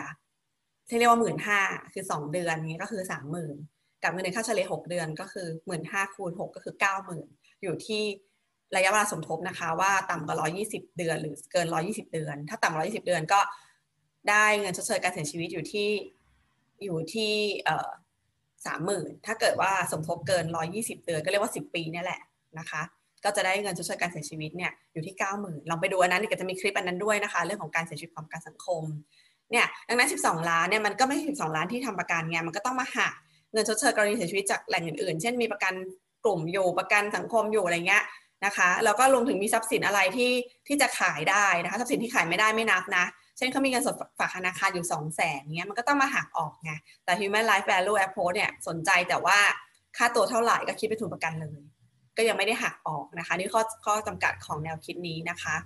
[0.88, 1.60] ที่เรียกว่าหมื่นห้า
[1.92, 3.56] คือสองเดือนนี้ก็คือสามหมื่น
[4.02, 7.26] กับเงินเดือนค่าเฉลี่ยหกเดือนก็คือหมื่นห้าคูณหกก็คือเก้าหมื่น
[7.62, 8.02] อยู่ที่
[8.76, 13.40] ระยะเวลาสมทบนะคะ ว่าต่ำกว่าร้อยี่สิบเดือน หรือเกินร้อยี่สิบเดือน ถ้าต่ำกว่าร้อยี่สิบเดือนก็
[14.28, 15.88] ได้เงินชดเชยการเสียชีวิตอยู่ที่
[16.84, 17.32] อยู่ที่
[18.66, 22.20] สามหมื่นถ้าเกิดว่าสมทบเกินร้อยี่สิบเดือนก็เรียกว่าสิบปีนี่แหละ
[22.58, 22.82] นะคะ
[23.24, 28.82] ก็จะได้เงินชดเชยการเสียชีวิตเนี่ยอยู่ที่เก้าหมื่นลองไปดูอันนั้นก็จะมีคลิปอันนั้นด้วยนะคะ เรื่องของการเสียชีวิตของการสังคม
[29.50, 33.14] เนี่ยดังนั้น 12 ล้านเนี่ยมันก็ไม่ใช่12 ล้านที่ทำประกันไงมันก็ต้องมาหัก
[33.52, 35.74] เงินชดเชยกรณีเสียชีวิตจากแหล่งอื่นๆ เช่นมีประกัน
[36.24, 38.04] กลุ่มอยู่ประกันสังคมอยู่อะไรเงี้ย
[38.44, 40.32] นะคะแล้วก็รวมถึงมีทรัพย์สินอะไรที่
[40.68, 43.04] ที่จะขายได้นะคะทรัพย์สินที่ขายไม่ได้ไม่นับนะ
[43.36, 46.72] เช่นเขามีเงินสดฝากธนาคารอยู่ 2 0 0แสนเงี้ยมันก็ต้องมาหักออกไง
[47.04, 49.38] แต่ human life value approach เนี่ยสนใจแต่ว่า
[49.96, 51.60] ค่าตัวเท่าไหร่ก็คิดเป็นทุนประกันเลย
[52.16, 55.56] ก็ยังไม่ได้หักออกนะคะนี่ข้อข้อจำกัดของแนวคิดนี้นะคะ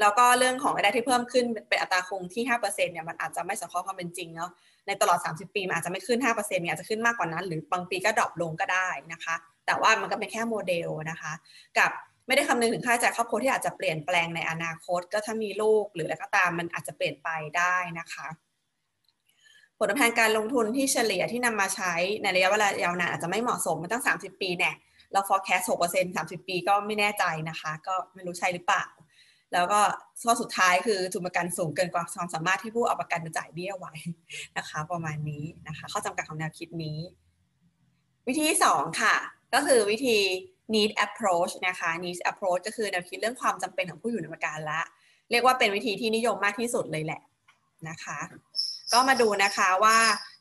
[0.00, 4.50] แล้วก็เรื่องของรายได้ที่เพิ่มขึ้นเป็นอัตราคงที่5%เนี่ยมันอาจจะไม่สอดคล้องความเป็นจริงเนาะ
[4.86, 9.34] ในตลอด 30 ปีมันอาจจะไม่ขึ้น5%เนี่ยอาจจะขึ้นมากกว่านั้น หรือบางปีก็ drop ลงก็ได้นะคะ
[9.66, 11.32] แต่ว่ามันก็เป็นแค่โมเดลนะคะ
[11.78, 11.90] กับ
[12.26, 18.26] ไม่ได้คำนึงถึงค่าใช้จ่ายครอบครัวที่อาจจะเปลี่ยนแปลงในอนาคต ก็ถ้ามีลูกหรืออะไรก็ตามมันอาจจะเปลี่ยนไปได้นะคะ
[19.78, 24.74] ผลตอบแทนการลงทุนที่เฉลี่ยที่นำมาใช้ในระยะเวลายาวนานอาจจะไม่เหมาะสมมันตั้ง 30 ปีเนี่ย
[25.14, 28.84] เรา forecast 6% 30 ปีก็ไม่แน่ใจนะคะ ก็ไม่รู้ใช่หรือเปล่า
[29.52, 29.80] แล้วก็
[30.22, 33.94] ข้อสุดท้ายคือทุนประกันสูงเกินกว่าความสามารถที่ผู้เอาประกันมาจ่ายเบี้ยไว้
[34.58, 36.98] นะคะ ประมาณนี้นะคะ ข้อจำกัดของแนวคิดนี้
[38.26, 39.14] วิธีที่สองค่ะ
[39.54, 40.18] ก็คือวิธี
[40.74, 44.80] need approach นะคะ need approach ก็คือแนวคิดเรื่องความจำเป็นของผู้อยู่ในประกันละ
[45.30, 47.20] เรียกว่าเป็นวิธีที่นิยมมากที่สุดเลยแหละ
[47.88, 48.18] นะคะ
[48.92, 49.98] ก็มาดูนะคะว่า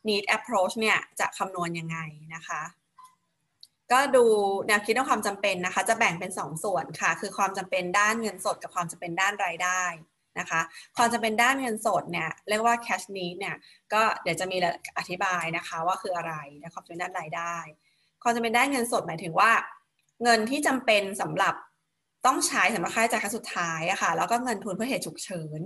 [0.10, 1.98] need approach เนี่ยจะคำนวณยังไง
[2.36, 2.62] นะคะ
[3.91, 4.24] ก็ดู
[4.67, 9.84] แนวคิดเรื่องความจำเป็นนะคะ จะแบ่งเป็น 2 ส่วนค่ะ คือความจำเป็นด้านเงินสดกับความจำเป็นด้านรายได้
[10.39, 10.62] นะคะ
[10.98, 13.56] ความจำเป็นด้านเงินสดเนี่ยเรียกว่า cash need เนี่ย
[13.93, 14.58] ก็เดี๋ยวจะมี
[14.98, 17.56] อธิบายนะคะว่าคืออะไรนะความจำเป็นด้านรายได้
[18.24, 19.52] ความจำเป็นด้านเงินสดหมายถึงว่า
[20.24, 21.56] เงินที่จำเป็นสำหรับ
[22.26, 25.62] ต้องใช้สำหรับค่าใช้จ่ายครั้งสุดท้ายอะค่ะแล้วก็เงินทุนเพื่อเหตุฉุกเฉิน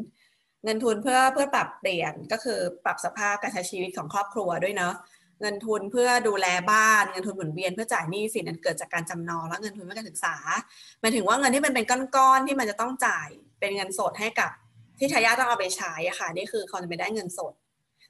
[0.64, 4.94] เงินทุนเพื่อเพื่อปรับเปลี่ยนก็คือปรับสภาพการใช้ชีวิตของครอบครัวด้วยเนาะ
[5.42, 10.36] เงินทุนเพื่อดูแลบ้านเงินทุนหมุนเวียนเพื่อจ่ายหนี้สินนั้นเกิดจากการจำนองและเงินทุนเพื่อการศึกษา
[11.02, 13.28] หมายถึงว่าเงินที่มันเป็นก้อนๆที่มันจะต้องจ่าย
[13.60, 14.52] เป็นเงินสดให้กับ
[15.00, 17.54] ที่ทายาทต้องเอาไปใช้อะค่ะนี่คือความจะเป็นได้เงินสด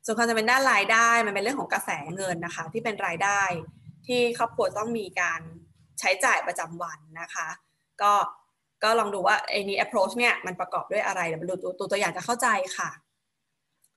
[0.06, 3.42] ส่วนความจะเป็นด้านรายได้มันเป็นเรื่องของกระแสเงินนะคะ ที่เป็นรายได้
[4.08, 5.42] ที่ครอบครัวต้องมีการ
[6.00, 7.48] ใช้จ่ายประจำวันนะคะ
[8.02, 8.14] ก็
[8.84, 12.90] ก็ลองดูว่าไอ้นี้ approach เนี่ยมันประกอบด้วยอะไรเดี๋ยวมาดูตัวตัวอย่างจะเข้าใจค่ะ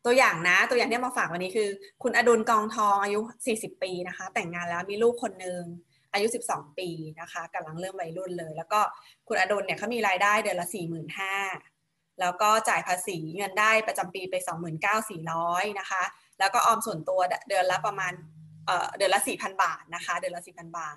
[0.04, 1.68] ตัวอย่างนะ ตัวอย่างที่มาฝากวันนี้คือ
[2.02, 3.20] คุณอดุลกองทองอายุ
[3.52, 5.62] 40 ปีนะคะ แต่งงานแล้วมีลูกคนหนึ่ง
[6.12, 6.88] อายุ 12 ปี
[7.20, 8.80] นะคะกำลังเริ่มวัยรุ่นเลย แล้วก็
[9.28, 10.68] คุณอดุลเนี่ยเขามีรายได้เดือนละ
[11.42, 14.34] 45,000แล้วก็จ่ายภาษีเงินได้ประจำปีไป
[15.08, 16.02] 29,400นะคะ
[16.38, 18.12] แล้วก็ออมส่วนตัวเดือนละประมาณ
[18.96, 20.96] เดือนละ 4,000 บาทนะคะ เดือนละ 4,000 บาท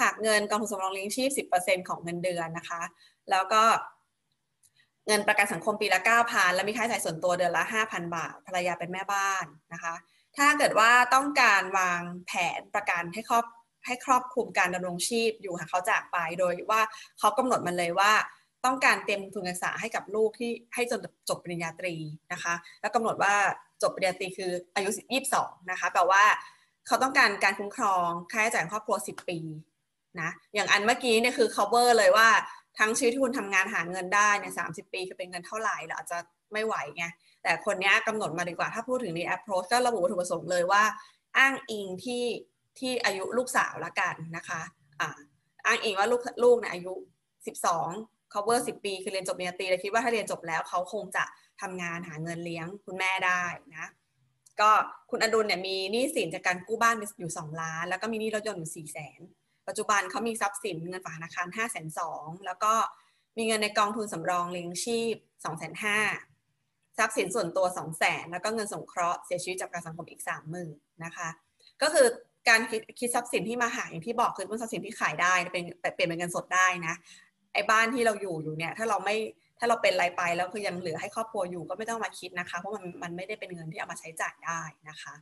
[0.00, 2.82] หากเงินกองทุนสำรองเลี้ยงชีพ 10%ของเงินเดือนนะคะ
[3.30, 3.62] แล้วก็
[5.06, 9.94] เงินประกันสังคมปีละ 9,000 แล้วมีค่าใช้จ่ายส่วนตัวเดือนละ 5,000 บาท ภรรยาเป็นแม่บ้านนะคะ
[10.36, 13.44] ถ้าเกิดว่าต้องการวางแผนประกันให้ครอบ
[13.86, 16.80] ให้ครอบคลุมการดำรงชีพอยู่หากเขาจากไป โดยว่า
[17.18, 18.12] เขากำหนดมันเลยว่า
[18.64, 21.94] ต้องการเตรียมทุนการศึกษาให้กับลูกที่ให้จนจบปริญญาตรี
[22.32, 23.34] นะคะ แล้วกำหนดว่า
[23.82, 24.90] จบปริญญาตรีคืออายุ
[25.30, 26.24] 22 นะคะแปลว่า
[26.86, 29.38] เขาต้องการการคุ้มครองค่าใช้จ่ายครอบครัว 10 ปี
[30.20, 32.28] นะอย่างอันเมื่อกี้เนี่ยคือ cover เลยว่า
[32.78, 36.18] ทั้งชีวิตที่คุณทำงานหาเงินได้เนี่ย30ปีคือเป็นเงินเท่าไหร่เราอาจจะ
[36.52, 37.04] ไม่ไหวไง
[37.42, 40.82] แต่คนนี้กำหนดมาดีกว่าถ้าพูดถึงใน approach ก็ระบุวัตถุประสงค์เลยว่า
[41.38, 42.24] อ้างอิงที่
[42.78, 44.60] ที่อายุลูกสาวละกันนะคะ
[45.00, 45.08] อ่า
[45.66, 46.92] อ้างอิงว่าลูกลูกเนี่ยอายุ
[47.62, 51.24] 12 cover 10 ปีคือเรียนจบปริญญาตรีเลยคิดว่าถ้าเรียนจบแล้วเขาคงจะ
[51.60, 53.44] ทำงานหาเงินเลี้ยงคุณแม่ได้
[53.76, 53.88] นะ
[54.60, 54.70] ก็
[55.10, 62.72] คุณอดุลเนี่ยมีหนี้สินจากการกู้บ้านอยู่ 2 ล้าน แล้วก็มีหนี้รถยนต์อยู่4 0 0 0 0 0 ปัจจุบันเขามีทรัพย์สินเงินฝากธนาคาร 5 2 0 0 0แล้วก็
[63.36, 71.28] มีเงินในกองทุนสำรองเลี้ยงชีพ 2 5 0 0 0ทรัพย์สินส่วนตัว2 0 0 0 0 0แล้วก็เงินสงเคราะห์เสียชีวิตจากการสังคมอีก 3 0,000นะคะ
[71.82, 72.06] ก็คือ
[72.48, 76.94] การคิดคิดทรัพย์สินที่มาหาอย่างที่บอกคือเป็นทรัพย์สินที่ขายได้เป็นเปลี่ยนเป็นเงินสดได้นะ
[77.54, 79.16] ไอ้บ้านที่เราอยู่อยู่เนี่ยถ้าเราไม่
[79.58, 85.14] ถ้าเราเป็นรายไปแล้วคือยังเหลือให้ครอบครัวอยู่ก็ไม่ต้องมาคิดนะคะ เพราะมันมันไม่ได้เป็นเงินที่เอามาใช้จ่ายได้นะคะ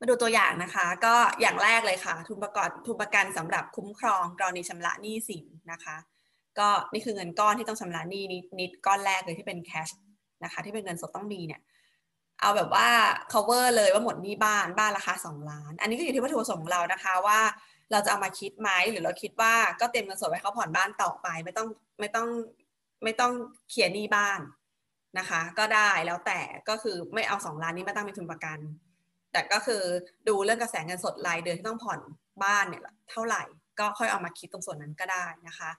[0.00, 5.96] มาดูตัวอย่างนะคะ ก็อย่างแรกเลยค่ะ ทุนประกอบทุนประกันสำหรับคุ้มครองกรณีชำระหนี้สินนะคะ
[6.58, 8.22] ก็นี่คือเงินก้อนที่ต้องชำระหนี้
[8.60, 9.88] นิดก้อนแรกเลยที่เป็นแคช
[10.44, 11.60] นะคะที่เป็นเงินสดต้องมีเนี่ย
[12.40, 12.88] เอาแบบว่า
[13.32, 17.40] cover เลยว่าหมดหนี้บ้านบ้านราคา 2 ล้าน อันนี้ก็อยู่ที่วัตถุประสงค์ของเรานะคะว่า
[17.92, 21.68] เราจะเอามาคิดไหมหรือเราคิดว่าก็เต็มเงินสดไว้เขาผ่อนบ้านต่อไป ไม่ต้อง
[22.00, 22.28] ไม่ต้อง
[23.02, 23.32] ไม่ต้อง
[23.70, 24.40] เคลียร์หนี้บ้าน
[25.18, 28.58] นะคะ ก็ได้แล้วแต่ก็คือไม่เอาสองล้านนี้มาตั้งเป็นทุนประกัน
[29.32, 29.82] แต่ก็คือ
[30.28, 32.00] ดูเรื่องกระแสเงินสดรายเดือนที่ต้องผ่อน
[32.44, 33.42] บ้านเนี่ยเท่าไหร่
[33.78, 35.70] ก็ค่อยเอามาคิดตรงส่วนนั้นก็ได้นะคะ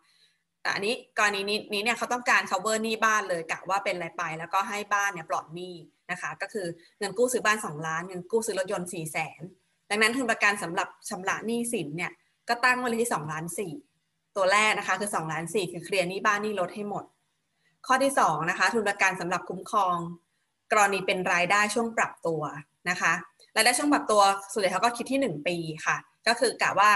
[0.62, 1.42] แต่อันนี้กรณี
[1.74, 5.76] นี้เนี่ยเขาต้องการ cover หนี้บ้านเลยกะว่าเป็นรายไป แล้วก็ให้บ้านเนี่ยปลอดหนี้
[6.12, 6.68] นะคะก็คือ
[7.00, 9.42] เงินกู้ซื้อบ้าน 2 ล้านเงินกู้ซื้อรถยนต์4 0 0แสน
[9.90, 12.12] ดังนั้นทุนประกันสำหรับชำระหนี้สินเนี่ย
[12.50, 13.46] ก็ตั้งไว้เลยที่2ล้าน
[13.92, 17.04] 4ตัวแรกนะคะคือ2ล้าน4คือเคลียร์หนี้บ้านหนี้รถให้หมด
[17.88, 19.98] ข้อที่2นะคะทุนประกันสำหรับคุ้มครอง
[20.72, 22.42] กรณีเป็นรายได้ช่วงปรับตัว
[22.90, 23.14] นะคะ
[23.56, 24.22] รายได้ช่วงปรับตัว
[24.52, 25.98] ส่วนใหญ่เขาก็คิดที่ 1 ปีค่ะ
[26.28, 26.92] ก็คือกะว่า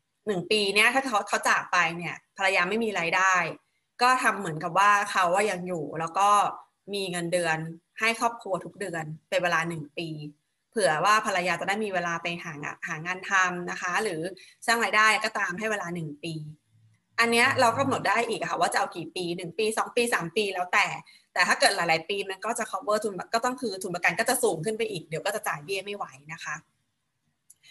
[0.00, 3.34] 1 ปีเนี้ยถ้าเขาเขาจากไปเนี่ยภรรยาไม่มีรายได้
[4.02, 6.28] ก็ทำเหมือนกับว่าเขาว่ายังอยู่แล้วก็
[6.94, 7.58] มีเงินเดือน
[8.00, 10.08] ให้ครอบครัวทุกเดือนเป็นเวลา 1 ปี
[10.70, 14.20] เผื่อว่าภรรยาจะได้มีเวลาไปหางหางานทำนะคะ หรือ
[14.66, 16.34] สร้างรายได้ก็ตามให้เวลาหนึ่งปี
[17.20, 20.86] อันเนี้ยเราก็กำหนดได้อีกค่ะว่าจะเอากี่ปีหนึ่งปีสองปีสามปีแล้วแต่
[21.38, 26.54] แต่ถ้าเกิดหลาย ๆ ปีมันก็จะ cover ทุนก็ต้องคือทุนประกันก็จะสูงขึ้นไปอีกเดี๋ยวก็จะจ่ายเบี้ยไม่ไหวนะคะ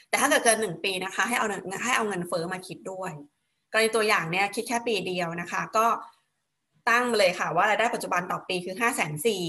[0.10, 1.48] แต่ถ้าเกิดเกินหนึ่งปีนะคะ ให้เอา
[1.84, 3.12] ให้เอาเงินเฟอ้อมาคิดด้วย
[3.72, 5.86] กรณีตัวอย่างเนี่ยคิดแค่ปีเดียวนะคะ ก็
[6.90, 9.44] ตั้งเลยค่ะว่ารายได้ปัจจุบันต่อปีคือห้าแสนสี่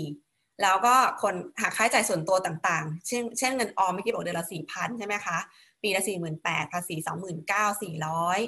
[0.63, 5.39] แล้วก็คนหากค่าใช้จ่ายส่วนตัวต่างๆ เช่นเช่นเงินออมเมื่อกี้บอกเดือนละสี่พันใช่ไหมคะ
[5.83, 8.41] ปีละสี่หมื่นแปดภาษีสองหมื่นเก้าสี่ร้อย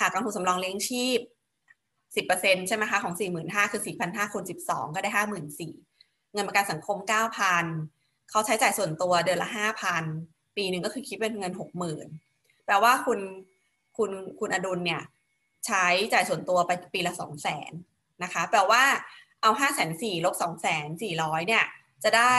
[0.00, 1.18] หากกองทุนสำรองเลี้ยงชีพ
[2.16, 5.74] สิบเปอร์เซ็นใช่ไหมคะของสี่หมื่นห้าคือสี่พันห้าคูณสิบสองก็ได้ห้าหมื่นสี่
[6.32, 7.64] เงินประกันสังคมเก้าพัน
[8.30, 10.04] เขาใช้จ่ายส่วนตัวเดือนละห้าพัน
[10.56, 12.06] ปีหนึ่งก็คือคิดเป็นเงินหกหมื่น
[12.66, 13.20] แปลว่าคุณ
[13.96, 15.02] คุณคุณอดุลเนี่ย
[15.66, 17.72] ใช้จ่ายส่วนตัวไปปีละสองแสน
[18.22, 18.82] นะคะแปลว่า
[19.42, 21.64] เอาห้าแสนสี่ลบสองแสนสี่ร้อยเนี่ย
[22.04, 22.34] จะได้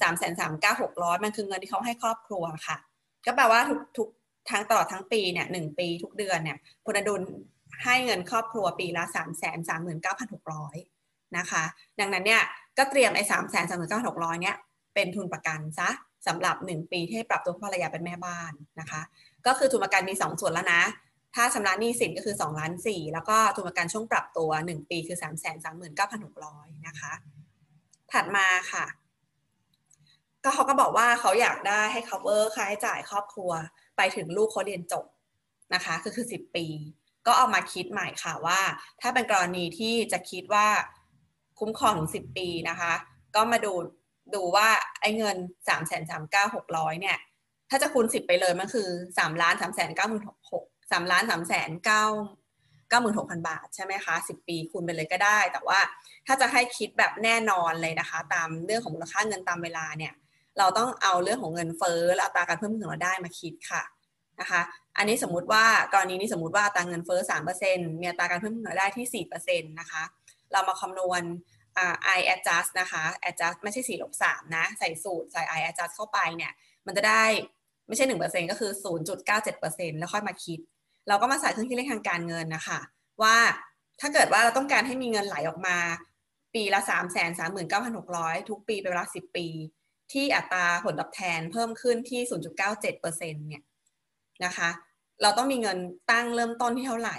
[0.00, 2.76] สามแสนสามเก้าหกร้อยมันคือเงินที่เขาให้ครอบครัวค่ะ
[3.24, 4.08] ก็แปลว่าทุกทุก
[4.50, 7.22] ทั้งตลอดทั้งปีเนี่ยหนึ่งปีทุกเดือนเนี่ยคุณอดุล
[7.84, 10.76] ให้เงินครอบครัวปีละสามแสนสามหมื่นเก้าพันหกร้อย
[11.38, 11.64] นะคะ
[12.00, 12.42] ดังนั้นเนี่ย
[12.78, 14.56] ก็เตรียมไอ้สามแสนสามหมื่นเก้าพันหกร้อยเนี่ย
[14.94, 15.90] เป็นทุนประกันซะ
[16.26, 19.00] สำหรับหนึ่งปีที่ปรับตัวภรรยาเป็นแม่บ้านนะคะ
[19.46, 20.82] ก็คือทุนประกันมีสองส่วนแล้วนะ
[21.34, 27.12] ถ้าชำระหนี้สินก็คือ2ล้าน4แล้วก็ทุนประกันช่วงปรับตัว 1 ปีคือ 3 3 9 6 0 0 นะคะ
[28.12, 28.84] ถัดมาค่ะ
[30.44, 33.50] ก็เขาก็บอกว่าเขาอยากได้ให้ cover ค่าใช้จ่ายครอบครัว
[33.96, 35.04] ไปถึงลูกเขาเรียนจบ
[35.74, 36.66] นะคะ ก็คือ 10 ปี
[37.26, 38.60] ก็เอามาคิดใหม่ค่ะว่า
[39.00, 40.66] ถ้าเป็นกรณีที่จะคิดว่า
[41.58, 42.92] คุ้มครองถึง10ปีนะคะ
[43.36, 43.72] ก็มาดู
[44.34, 44.68] ดูว่า
[45.00, 45.36] ไอ้เงิน
[45.68, 47.18] 3 3 9 6 0 0เก้าหกร้อยเนี่ย
[47.70, 52.04] ถ้าจะคูณ10ไปเลยมันคือ3ล้าน3 9 6 0สนเก้าหมื่นหกสามล้านสามแสนเก้า
[52.88, 55.80] เก้าหมื่นหกพันบาทใช่ไหมคะสิบปีคูณไปเลยก็ได้ แต่ว่า
[56.26, 60.12] ถ้าจะให้คิดแบบแน่นอนเลยนะคะ ตามเรื่องของมูลค่าเงินตามเวลาเนี่ย
[60.58, 63.82] เราต้องเอาเรื่องของเงินเฟ้อและอัตราการเพิ่มขึ้นของราได้มาคิดค่ะ
[64.40, 64.62] นะคะ
[64.96, 70.02] อันนี้สมมุติว่ากรณีนี้สมมติว่าอัตาเงินเฟ้อสามเปอร์เซ็นต์มีอัตาการเพิ่มหนของเราได้ที่สี่เปอร์เซ็นต์นะคะ
[70.52, 71.22] เรามาคำนวณ
[72.16, 76.52] i adjust นะคะ adjust ไม่ใช่สี่ลบสามนะ ใส่สูตรใส่ i adjust เข้าไปเนี่ย
[76.86, 77.24] มันจะได้
[77.88, 80.58] ไม่ใช่หนึ่งเปอร์เซ็นก็คือศูนย์จุดเก้าเจ็ดเปอร์เซ็นแล้วค่อยมาคิด
[81.08, 82.80] เราก็มาใส่เครื่องคิดเลขทางการเงินนะคะ
[83.22, 83.36] ว่า
[84.00, 85.78] ถ้าเกิดว่าเราต้องการให้มีเงินไหลออกมา
[86.54, 89.46] ปีละ 3 3 9 6 0 0 ทุกปีเป็นเวลา 10 ปี
[90.12, 92.20] ที่อัตราผลตอบแทนเพิ่มขึ้นที่
[92.68, 93.00] 0.97%
[93.48, 93.62] เนี่ย
[94.44, 94.68] นะคะ
[95.22, 95.78] เราต้องมีเงิน
[96.10, 97.16] ตั้งเริ่มต้นที่เท่าไหร่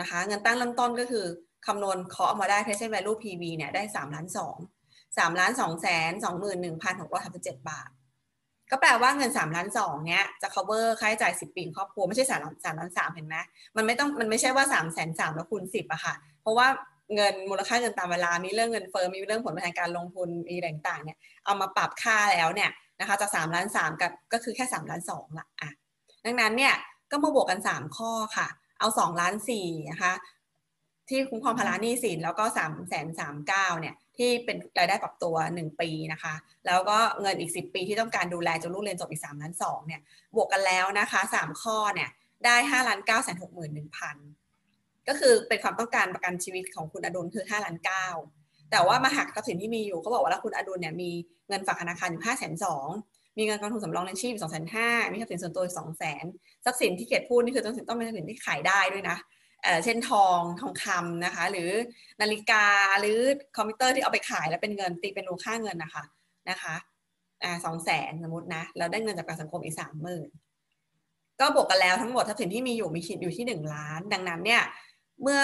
[0.00, 1.24] นะคะ เงินตั้งเริ่มต้นก็คือ
[1.66, 7.88] คำนวณเคาะออกมาได้ present value PV เนี่ยได้3ล้าน2สามล้านสองแสนสองหมื่นหนึ่งพันหกร้อยสามสิบเจ็ดบาท
[8.70, 13.36] ก็แปลว่าเงินสามล้านสองเนี้ยจะ cover ค่าใช้จ่ายสิบปีของครอบครัวไม่ใช่สามล้านสามล้านสามเห็นไหม
[13.76, 16.66] มันไม่ต้องมันไม่ใช่ว่าสามแสนสามแล้วคูณสิบอะค่ะ เพราะว่า
[17.14, 25.70] เงินมูลค่าเงินตามเวลา มีเรื่องเงินเฟ้อมีเรื่องผลประกอบการลงทุนมีอะไรต่างเนี่ยเอามาปรับค่าแล้วเนี่ยนะคะจากสามล้านสามกับก็คือแค่สามล้านสองละอะ
[26.24, 26.74] ดังนั้นเนี่ย
[27.10, 30.12] ก็มาบวกกันสามข้อค่ะ เอาสองล้านสี่นะคะ
[31.08, 36.34] ที่คุ้มครองภาระหนี้สินแล้วก็สามแสนสามเก้าเนี่ยที่เป็นรายได้ปรับตัว 1 ปีนะคะ
[36.66, 40.00] แล้วก็เงินอีก 10 ปีที่ต้องการดูแลจนลูกเรียนจบอีก3ล้าน2เนี่ย
[40.36, 42.08] บวกกันแล้วนะคะ 3 ข้อเนี่ย
[42.44, 44.16] ได้5ล้าน9แสน6หมื่น1พัน
[45.08, 47.76] ก็คือเป็นความต้องการประกันชีวิตของคุณอดุลคือ5ล้าน
[48.24, 51.10] 9แต่ว่ามาหักทรัพย์สินที่มีอยู่เขาบอกว่าแล้วคุณอดุลเนี่ยมี
[51.48, 52.54] เงินฝากธนาคารอยู่5แสน
[52.86, 56.24] 2 มีเงินกองทุนสำรองเลี้ยงชีพสองแสนห้ามีทรัพย์สินส่วนตัวอีก2แสน
[56.64, 59.16] ทรัพย์สินที่เกียรติพูดนี่คือต้องต้องเป็นทรัพย์สินที่ขายได้ด้วยนะ
[59.84, 61.70] เช่นทองทองคำนะคะ หรือ
[62.20, 62.66] นาฬิกา
[63.00, 63.18] หรือ
[63.56, 66.04] คอมพิวเตอร์ที่เอาไปขายแล้วเป็นเงินตีเป็นมูลค่าเงินนะคะ
[66.50, 66.74] นะคะ
[67.64, 70.28] สองแสนสมมตินะแล้วได้เงินจากประกันสังคมอีกสามหมื่น
[71.40, 74.62] ก็บวกกันแล้วทั้งหมดทรัพย์สินที่มีอยู่มีคิดอยู่ที่หนึ่งล้าน ดังนั้นเนี่ย
[75.22, 75.42] เมื่อ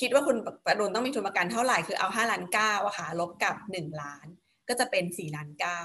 [0.00, 0.36] คิดว่าคุณ
[0.66, 4.26] ประดุลต้องมีทุนประกันเท่าไหร่คือเอาห้าล้านเก้าอะค่ะลบกับหนึ่งล้าน
[4.68, 5.80] ก็จะเป็นสี่ล้านเก้า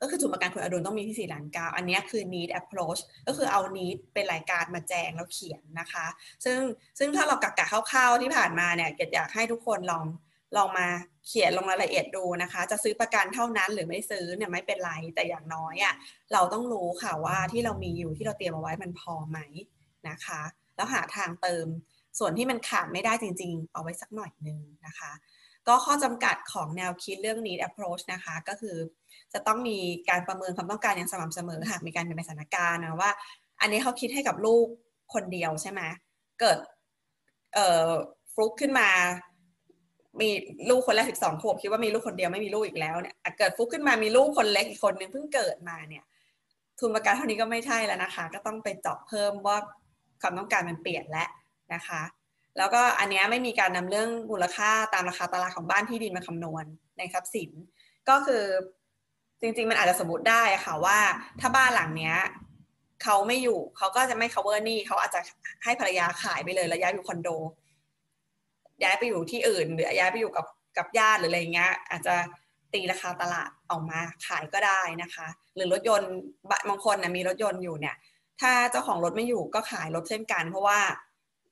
[0.00, 6.06] ก็คือทุนประกันคุณอดุลต้องมีที่4ล้านเก้าอันนี้คือ need approach ก็คือเอา need เป็นรายการมาแจงแล้วเขียนนะคะ
[6.44, 6.58] ซึ่ง
[6.98, 10.04] ซึ่งถ้าเรากักกะคร่าวๆที่ผ่านมาเนี่ยเกดอยากให้ทุกคนลอง
[10.56, 10.86] ลองมา
[11.26, 15.94] เขียนลงรายละเอียดดูนะคะ จะซื้อประกันเท่านั้นหรือไม่ซื้อเนี่ยไม่เป็นไรแต่อย่างน้อยอะ่ะ
[16.32, 19.38] เราต้องรู้ค่ะว่าที่เรามีอยู่ที่เราเตรียมเอาไว้มันพอไหม
[20.08, 20.42] นะคะ
[20.76, 21.66] แล้วหาทางเติม
[22.18, 25.12] ส่วนที่มันขาดไม่ได้จริง ๆ เอาไว้สักหน่อยนึงนะคะ
[25.68, 28.76] ก็ข้อจำกัดของแนวคิดเรื่อง need approach นะคะ ก็คือ
[29.34, 33.10] จะต้องมีการประเมินความต้องการอย่างสม่ำเสมอหากมีการเปลี่ยนแปลงสถานการณ์นะว่า
[33.60, 34.66] อันนี้เขาคิดให้กับลูก
[35.14, 35.80] คนเดียวใช่ไหม
[36.40, 36.58] เกิด
[37.54, 37.88] เอ่อ
[38.34, 38.88] ฟลุกขึ้นมา
[40.20, 40.28] มี
[40.70, 46.04] ลูกคนแรกสิบสองขวบคิดว่ามีลูกคนเดียวไม่มีลูกอีกแล้วเนี่ยเกิดฟลุกขึ้นมามีลูกคนเล็กอีกคนนึงเพิ่งเกิดมาเนี่ย
[46.78, 49.56] ทุนประกันเท่านี้ก็ไม่ใช่แล้วนะคะ ก็ต้องไปเจาะเพิ่มว่า
[50.20, 51.28] ความต้องการมันเปลี่ยนแล้ว
[51.74, 52.02] นะคะ
[52.58, 56.64] แล้วก็อันนี้ไม่มีการนำเรื่องมูลค่าตามราคาตลาดของบ้านที่ดินมาคำนวณ
[56.98, 57.50] ในทรัพย์สิน
[58.08, 58.44] ก็คือ
[59.40, 60.98] จริง ๆ มันอาจจะสมมติได้ค่ะว่า
[61.40, 62.16] ถ้าบ้านหลังเนี้ย
[63.02, 65.20] เขาไม่อยู่เขาก็จะไม่ cover หนี้เขาอาจจะ
[65.64, 67.28] ให้ภรรยาขายไปเลยแล้วย้ายอยู่คอนโด
[68.82, 72.14] ย้ายไปอยู่ที่อื่น หรือย้ายไปอยู่กับกับญาติหรืออะไรเงี้ย อาจจะ
[72.72, 76.12] ตีราคาตลาดออกมาขายก็ได้นะคะ หรือรถยนต์
[76.68, 77.96] บางคนนะมีรถยนต์อยู่เนี่ย
[78.40, 80.80] ถ้าเจ้าของรถไม่อยู่ก็ขายรถเช่นกัน เพราะว่า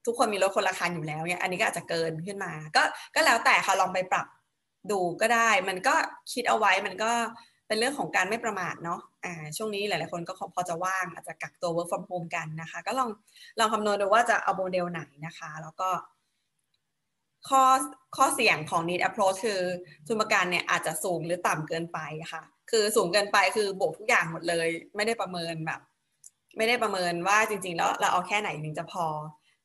[0.06, 2.82] ทุกคนมีรถคนละคันอยู่แล้วเนี่ยอันนี้ก็อาจจะเกินขึ้นมา ก็
[3.14, 4.26] ก็แล้วแต่ค่ะลองไปปรับ
[4.90, 5.94] ดูก็ได้ มันก็
[6.32, 7.12] คิดเอาไว้มันก็
[7.68, 13.10] เป็นเรื่องของการไม่ประมาทเนาะอ่าช่วงนี้หลาย ๆ คนก็พอจะว่างอาจจะกักตัว work from home กันนะคะ ก็ลอง
[13.58, 15.88] ลองคำนวณดูว่าจะเอาโมเดลไหนนะคะ แล้วก็
[17.48, 17.62] ข้อ
[18.16, 19.60] ข้อเสี่ยงของ need approach คือ
[20.06, 21.98] ทุนประกันเนี่ยอาจจะสูงหรือต่ำเกินไป
[22.32, 25.80] ค่ะ คือสูงเกินไปคือบวกทุกอย่างหมดเลย ไม่ได้ประเมินแบบ
[26.56, 29.06] ไม่ได้ประเมินว่าจริง ๆ แล้วเราเอาแค่ไหนถึงจะพอ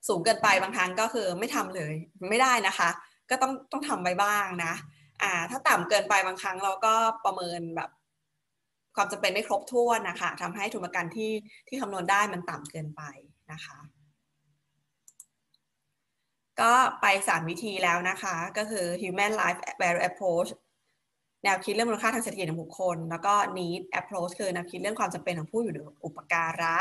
[0.08, 1.94] สูงเกินไปบางครั้งก็คือไม่ทำเลย
[2.30, 2.90] ไม่ได้นะคะ
[3.30, 4.74] ก็ต้องต้องทำไปบ้างนะ
[5.22, 6.94] อ่าถ้าต่ำเกินไปบางครั้งเราก็
[7.26, 7.90] ประเมินแบบ
[8.96, 11.32] ความจำเป็นไม่ครบถ้วนนะคะทำให้ทุนประกันที่
[11.68, 13.02] ที่คำนวณได้มันต่ำเกินไป
[13.52, 13.78] นะคะ
[16.62, 20.50] ก็ไปสามวิธีแล้วนะคะ ก็คือ human life value approach
[21.44, 26.78] แนวคิดเรื่องมูลค่าทางเศรษฐกิจของบุคคล แล้วก็ need approach คือแนวคิดเรื่องความจำเป็นของผู้อยู่ในอุปการะ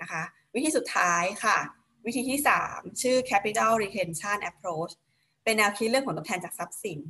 [0.00, 0.22] นะคะ
[0.54, 1.58] วิธีสุดท้ายค่ะ
[2.06, 4.92] วิธีที่ 3 ชื่อ capital retention approach
[5.44, 7.00] เป็นแนวคิดเรื่องผลตอบแทนจากทรัพย์สิน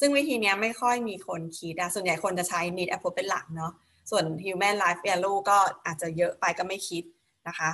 [0.00, 3.72] ซึ่งวิธีนี้ไม่ค่อยมีคนคิดอะส่วนใหญ่คนจะใช้ need approach เป็นหลักเนาะ
[4.10, 7.02] ส่วน human life value ก็อาจจะเยอะไปก็ไม่คิด
[7.48, 7.70] นะคะ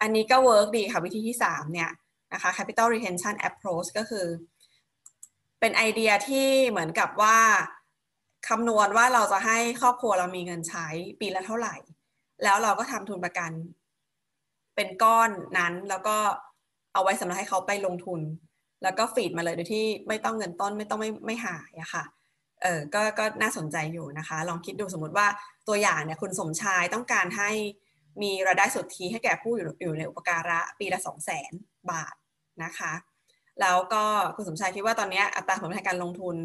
[0.00, 1.90] อันนี้ก็ work ดีค่ะวิธีที่ 3 เนี่ย
[2.32, 4.26] นะคะ capital retention approach ก็คือ
[5.60, 7.38] เป็นไอเดียที่เหมือนกับว่า
[8.48, 10.86] คำนวณว่าเราจะให้ครอบครัวเรามีเงินใช้
[11.20, 11.76] ปีละเท่าไหร่
[12.42, 13.52] แล้วเราก็ทำทุนประกัน
[14.76, 16.16] เป็นก้อนนั้นแล้วก็
[16.92, 18.20] เอาไว้สำหรับให้เขาไปลงทุน
[18.82, 22.04] แล้วก็ feed มาเลยโดยที่ไม่ต้องเงินต้นไม่ต้องไม่ไม่หายอะค่ะ
[22.62, 25.26] เออก็ก็น่าสนใจอยู่นะคะ ลองคิดดูสมมติว่า
[25.68, 27.50] ตัวอย่างเนี่ยคุณสมชายต้องการให้
[28.22, 31.52] มีรายได้สุทธิให้แก่ผู้อยู่อยู่ในอุปการะปีละสองแสน
[31.90, 32.14] บาท
[32.64, 32.92] นะคะ
[33.60, 34.04] แล้วก็
[34.36, 36.36] คุณสมชายคิดว่าตอนนี้อัตราผลตอบแทนการลงทุน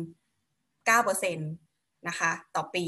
[0.80, 2.86] 9%นะคะต่อปี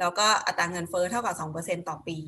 [0.00, 2.18] แล้วก็อัตราเงินเฟ้อเท่ากับ 2%ต่อปี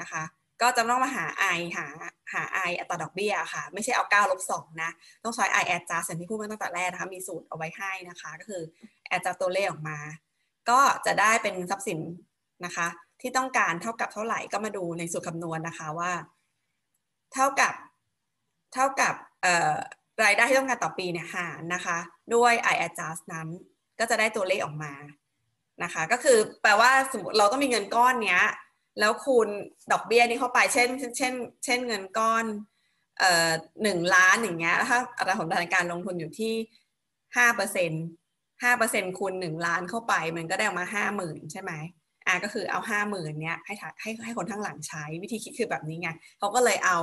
[0.00, 0.22] นะคะ
[0.62, 1.24] ก็จะต้องมาหา
[1.56, 1.86] i หา
[2.32, 4.90] หา i อัตราดอกเบี้ยค่ะ ไม่ใช่เอา9ลบ2นะ
[5.24, 8.62] ต้องใช้ i adjust อย่างที่พูดมาตั้งแต่แรกนะคะ มีสูตรเอาไว้ให้นะคะ ก็คือ
[9.14, 9.98] adjust ตัวเลขออกมา
[10.70, 12.00] ก็จะได้เป็นทรัพย์สิน
[12.64, 12.86] นะคะ
[13.20, 16.12] ที่ต้องการเท่ากับเท่าไหร่ก็มาดูในสูตรคำนวณนะคะว่า
[17.34, 17.74] เท่ากับ
[18.74, 19.14] เท่ากับ
[20.24, 21.98] รายได้ที่ต้องการต่อปีเนี่ยหารนะคะ
[22.34, 23.48] ด้วย i adjust นั้น
[23.98, 24.92] ก็จะได้ตัวเลขออกมา
[25.82, 28.42] นะคะ ก็คือแปลว่าสมมติเราต้องมีเงินก้อนเนี้ย
[28.98, 29.48] แล้วคูณ
[29.92, 32.44] ดอกเบี้ยนี้เข้าไปเช่น เช่น เช่นเงินก้อน
[33.18, 33.50] เอ่อ
[33.82, 36.54] หนึ่งล้านอย่างเงี้ยถ้าอัตราผลตอบแทนการลงทุนอยู่ที่
[37.36, 37.92] ห้าเปอร์เซ็น
[38.62, 41.72] ห้าเปอร์เซ็นคูณหนึ่งล้านเข้าไป มันก็ได้ออกมาห้าหมื่นใช่ไหม
[42.26, 46.98] อ่าก็คือเอาห้าหมื่นเนี้ยให้ให้ให้คนทั้งหลังใช้วิธีคิดคือแบบนี้ไงเขาก็เลยเอา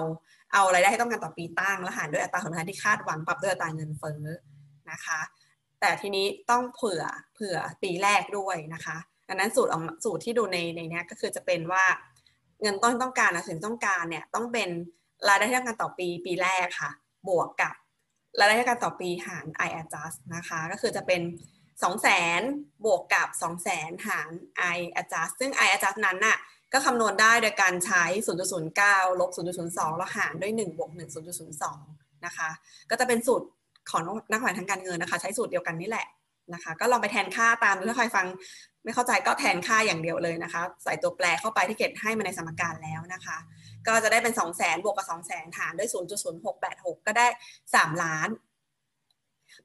[0.54, 4.24] เอารายได้ที่ต้องการต่อปีตั้งแล้วหารด้วยอัตราผลตอบแทนที่คาดหวังปรับด้วยอัตราเงินเฟ้อ
[4.92, 5.20] นะคะ
[5.80, 8.98] แต่ทีนี้ต้องเผื่อเผื่อปีแรกด้วยนะคะ
[9.30, 9.72] ดังนั้นสูตร
[10.04, 11.84] สูตรที่ดูในในนี้ก็คือจะเป็นว่า
[12.62, 14.70] เงินต้นต้องการนะสิ่งต้องการเนี่ยต้องเป็น
[15.28, 16.92] รายได้ที่ต้องการต่อปีปีแรกค่ะ
[17.28, 17.74] บวกกับ
[18.38, 21.22] รายได้ที่ต้องการต่อปีหาร i adjust นะคะ ก็คือจะเป็น
[21.82, 24.30] 2 0 0 0 0 0บวกกับ 2 0 0 0 0 0หาร
[24.76, 26.38] i adjust ซึ่ง i adjust นั้นน่ะ
[26.74, 28.04] ก็คำนวณได้โดยการใช้
[28.58, 29.30] 0.09 ลบ
[29.66, 31.00] 0.02 แล้วหารด้วย 1 บวก 1
[31.60, 32.50] 0.02 นะคะ
[32.90, 33.48] ก็จะเป็นสูตร
[33.92, 36.08] ของนักวางทางการเงินนะคะ ใช้สูตรเดียวกันนี่แหละ
[36.54, 38.26] นะคะ ก็ลองไปแทนค่าตามถ้าใครฟัง
[38.84, 43.38] ไม่เข้าใจก็แทนค่าอย่างเดียวเลยนะคะ ใส่ตัวแปรเข้าไปที่เกตให้มาในสมการแล้วนะคะ
[43.88, 45.90] ก็จะได้เป็น 2 0 0 0 0 0บวกกับ 2 0 0 0 0 0หารด้วย
[46.48, 47.28] 0.0686 ก็ได้
[47.66, 48.30] 3 ล้าน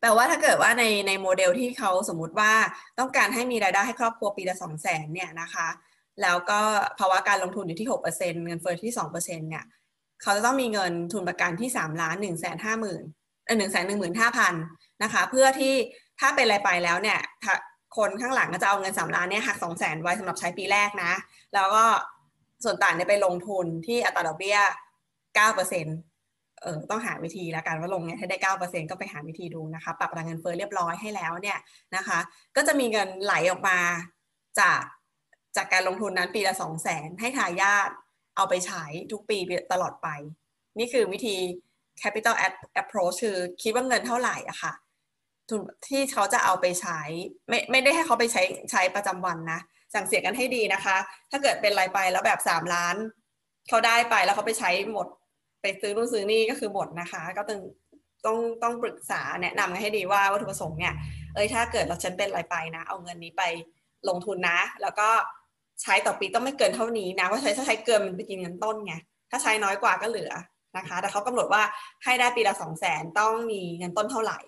[0.00, 2.52] แปลว่าถ้าเกิดว่าในในโมเดลที่เขาสมมติว่า
[2.98, 5.68] ต้องการให้มีรายได้ให้ครอบครัวปีละ2 0 0 0 0 0เนี่ยนะคะ
[6.22, 6.60] แล้วก็
[6.98, 9.64] ภาวะการลงทุนอยู่ที่ 6%เงินเฟ้อที่ 2%เนี่ย
[10.22, 15.74] เขาจะต้องมีเงินทุนประกันที่ 3 ล้าน1 5 0 0 0 0เออ1 1 5 0 0 0นะคะ เพื่อที่
[16.20, 17.18] ถ้าเป็นอะไรไปแล้วเนี่ย
[17.96, 21.12] คนข้างหลังก็จะเอาเงินสามล้านเนี่ยหักสองแสนไว้สำหรับใช้ปีแรกนะ
[21.54, 21.84] แล้วก็
[22.64, 24.58] ส่วนต่างเนี่ยไปลงทุนที่อัตราดอกเบี้ย
[25.34, 25.86] เก้าเปอร์เซ็น
[26.62, 31.58] เออต้องหาวิธีแล้วกันว่าลงเนี่ยถ้าได้เก้าเปอร์เซ็นก็ไปหาวิธีดูนะคะ ปรับรางเงินเฟ้อเรียบร้อยให้แล้วเนี่ย
[31.96, 32.18] นะคะ
[32.56, 33.78] ก็จะมีเงินไหลออกมา
[34.60, 34.82] จาก
[35.56, 37.90] จากการลงทุนนั้นปีละสองแสนให้ทายาท
[38.36, 39.38] เอาไปใช้ทุกปี
[39.72, 40.08] ตลอดไป
[40.78, 41.36] นี่คือวิธี
[42.02, 42.34] capital
[42.82, 44.72] approach คือคิดว่าเงินเท่าไหร่อะค่ะ
[45.86, 47.00] ที่เขาจะเอาไปใช้
[47.48, 49.60] ไม่ไม่ได้ให้เขาไปใช้ใช้ประจำวันนะ
[49.94, 50.96] สั่งเสียกันให้ดีนะคะ
[51.30, 52.96] ถ้าเกิดเป็นรายไปแล้วแบบสามล้าน
[53.68, 55.06] เขาได้ไปแล้วเขาไปใช้หมด
[55.62, 57.60] ไปซื้อนู่นซื้อนี่ก็คือหมดนะคะ ก็ต้อง
[58.26, 60.94] ต้องต้องปรึกษาแนะนำให้ดีว่าวัตถุประสงค์เนี่ย
[61.34, 63.42] เอ้ยถ้าเกิดเราฉันเป็นรายไปนะ เอาเงินนี้ไป
[64.08, 65.08] ลงทุนนะ แล้วก็
[65.82, 68.94] ใช้ต่อปีต้องไม่เกินเท่านี้นะว่าใช้ถ้าใช้เกินมันไปกินเงินต้นไง
[69.30, 70.32] ถ้าใช้น้อยกว่าก็เหลือ
[70.76, 71.62] นะคะ แต่เขากำหนดว่า
[72.04, 74.38] ให้ได้ปีละสองแสนต้องมีเงินต้นเท่าไหร่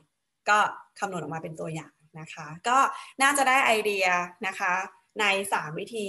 [0.49, 0.59] ก็
[1.01, 2.79] คำนวณออกมาเป็นตัวอย่างนะคะ ก็
[3.23, 4.07] น่าจะได้ไอเดีย
[4.47, 4.73] นะคะ
[5.21, 6.09] ใน 3 วิธี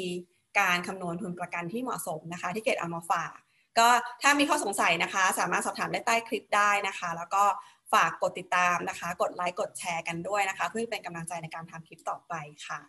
[0.60, 3.34] การคำนวณทุนประกันที่เหมาะสมนะคะ ที่เกดเอามาฝาก
[3.80, 3.88] ก็
[4.22, 7.44] ถ้ามีข้อสงสัยนะคะ สามารถสอบถามได้ใต้คลิปได้นะคะ แล้วก็
[7.94, 12.34] ฝากกดติดตามนะคะ กดไลค์กดแชร์กันด้วยนะคะ เพื่อเป็นกำลังใจในการทำคลิปต่อไป
[12.68, 12.80] ค่ะ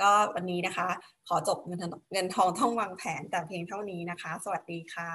[0.00, 0.88] ก็วันนี้นะคะ
[1.28, 1.80] ขอจบเงิน
[2.12, 5.10] เงินทองต้องวางแผนแต่เพียงเท่านี้นะคะ สวัสดีค่ะ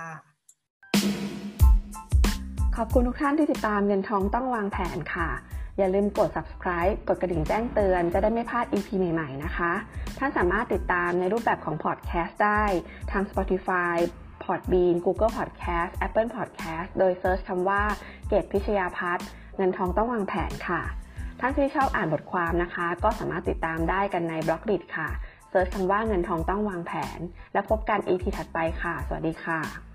[2.77, 5.29] ขอบคุณทุกท่านที่ติดตามเงินทองต้องวางแผนค่ะ
[5.77, 9.73] อย่าลืมกด subscribe กดกระดิ่งแจ้งเตือนจะได้ไม่พลาด EP ใหม่ๆนะคะ
[10.17, 12.63] ท่านสามารถติดตามในรูปแบบของ podcast ได้
[13.11, 13.95] ทาง Spotify
[14.43, 17.83] Podbean Google Podcast Apple Podcast โดยเซิร์ชคำว่า
[18.27, 20.81] เกตพิชยาพัฒน์เงินทองต้องวางแผนค่ะ
[21.39, 25.09] ท่านที่ชอบอ่านบทความนะคะ ก็สามารถติดตามได้กันใน Blockdit ค่ะ
[25.49, 27.19] search คำว่าเงินทองต้องวางแผน
[27.53, 29.93] แล้วพบกัน EP ถัดไปค่ะ สวัสดีค่ะ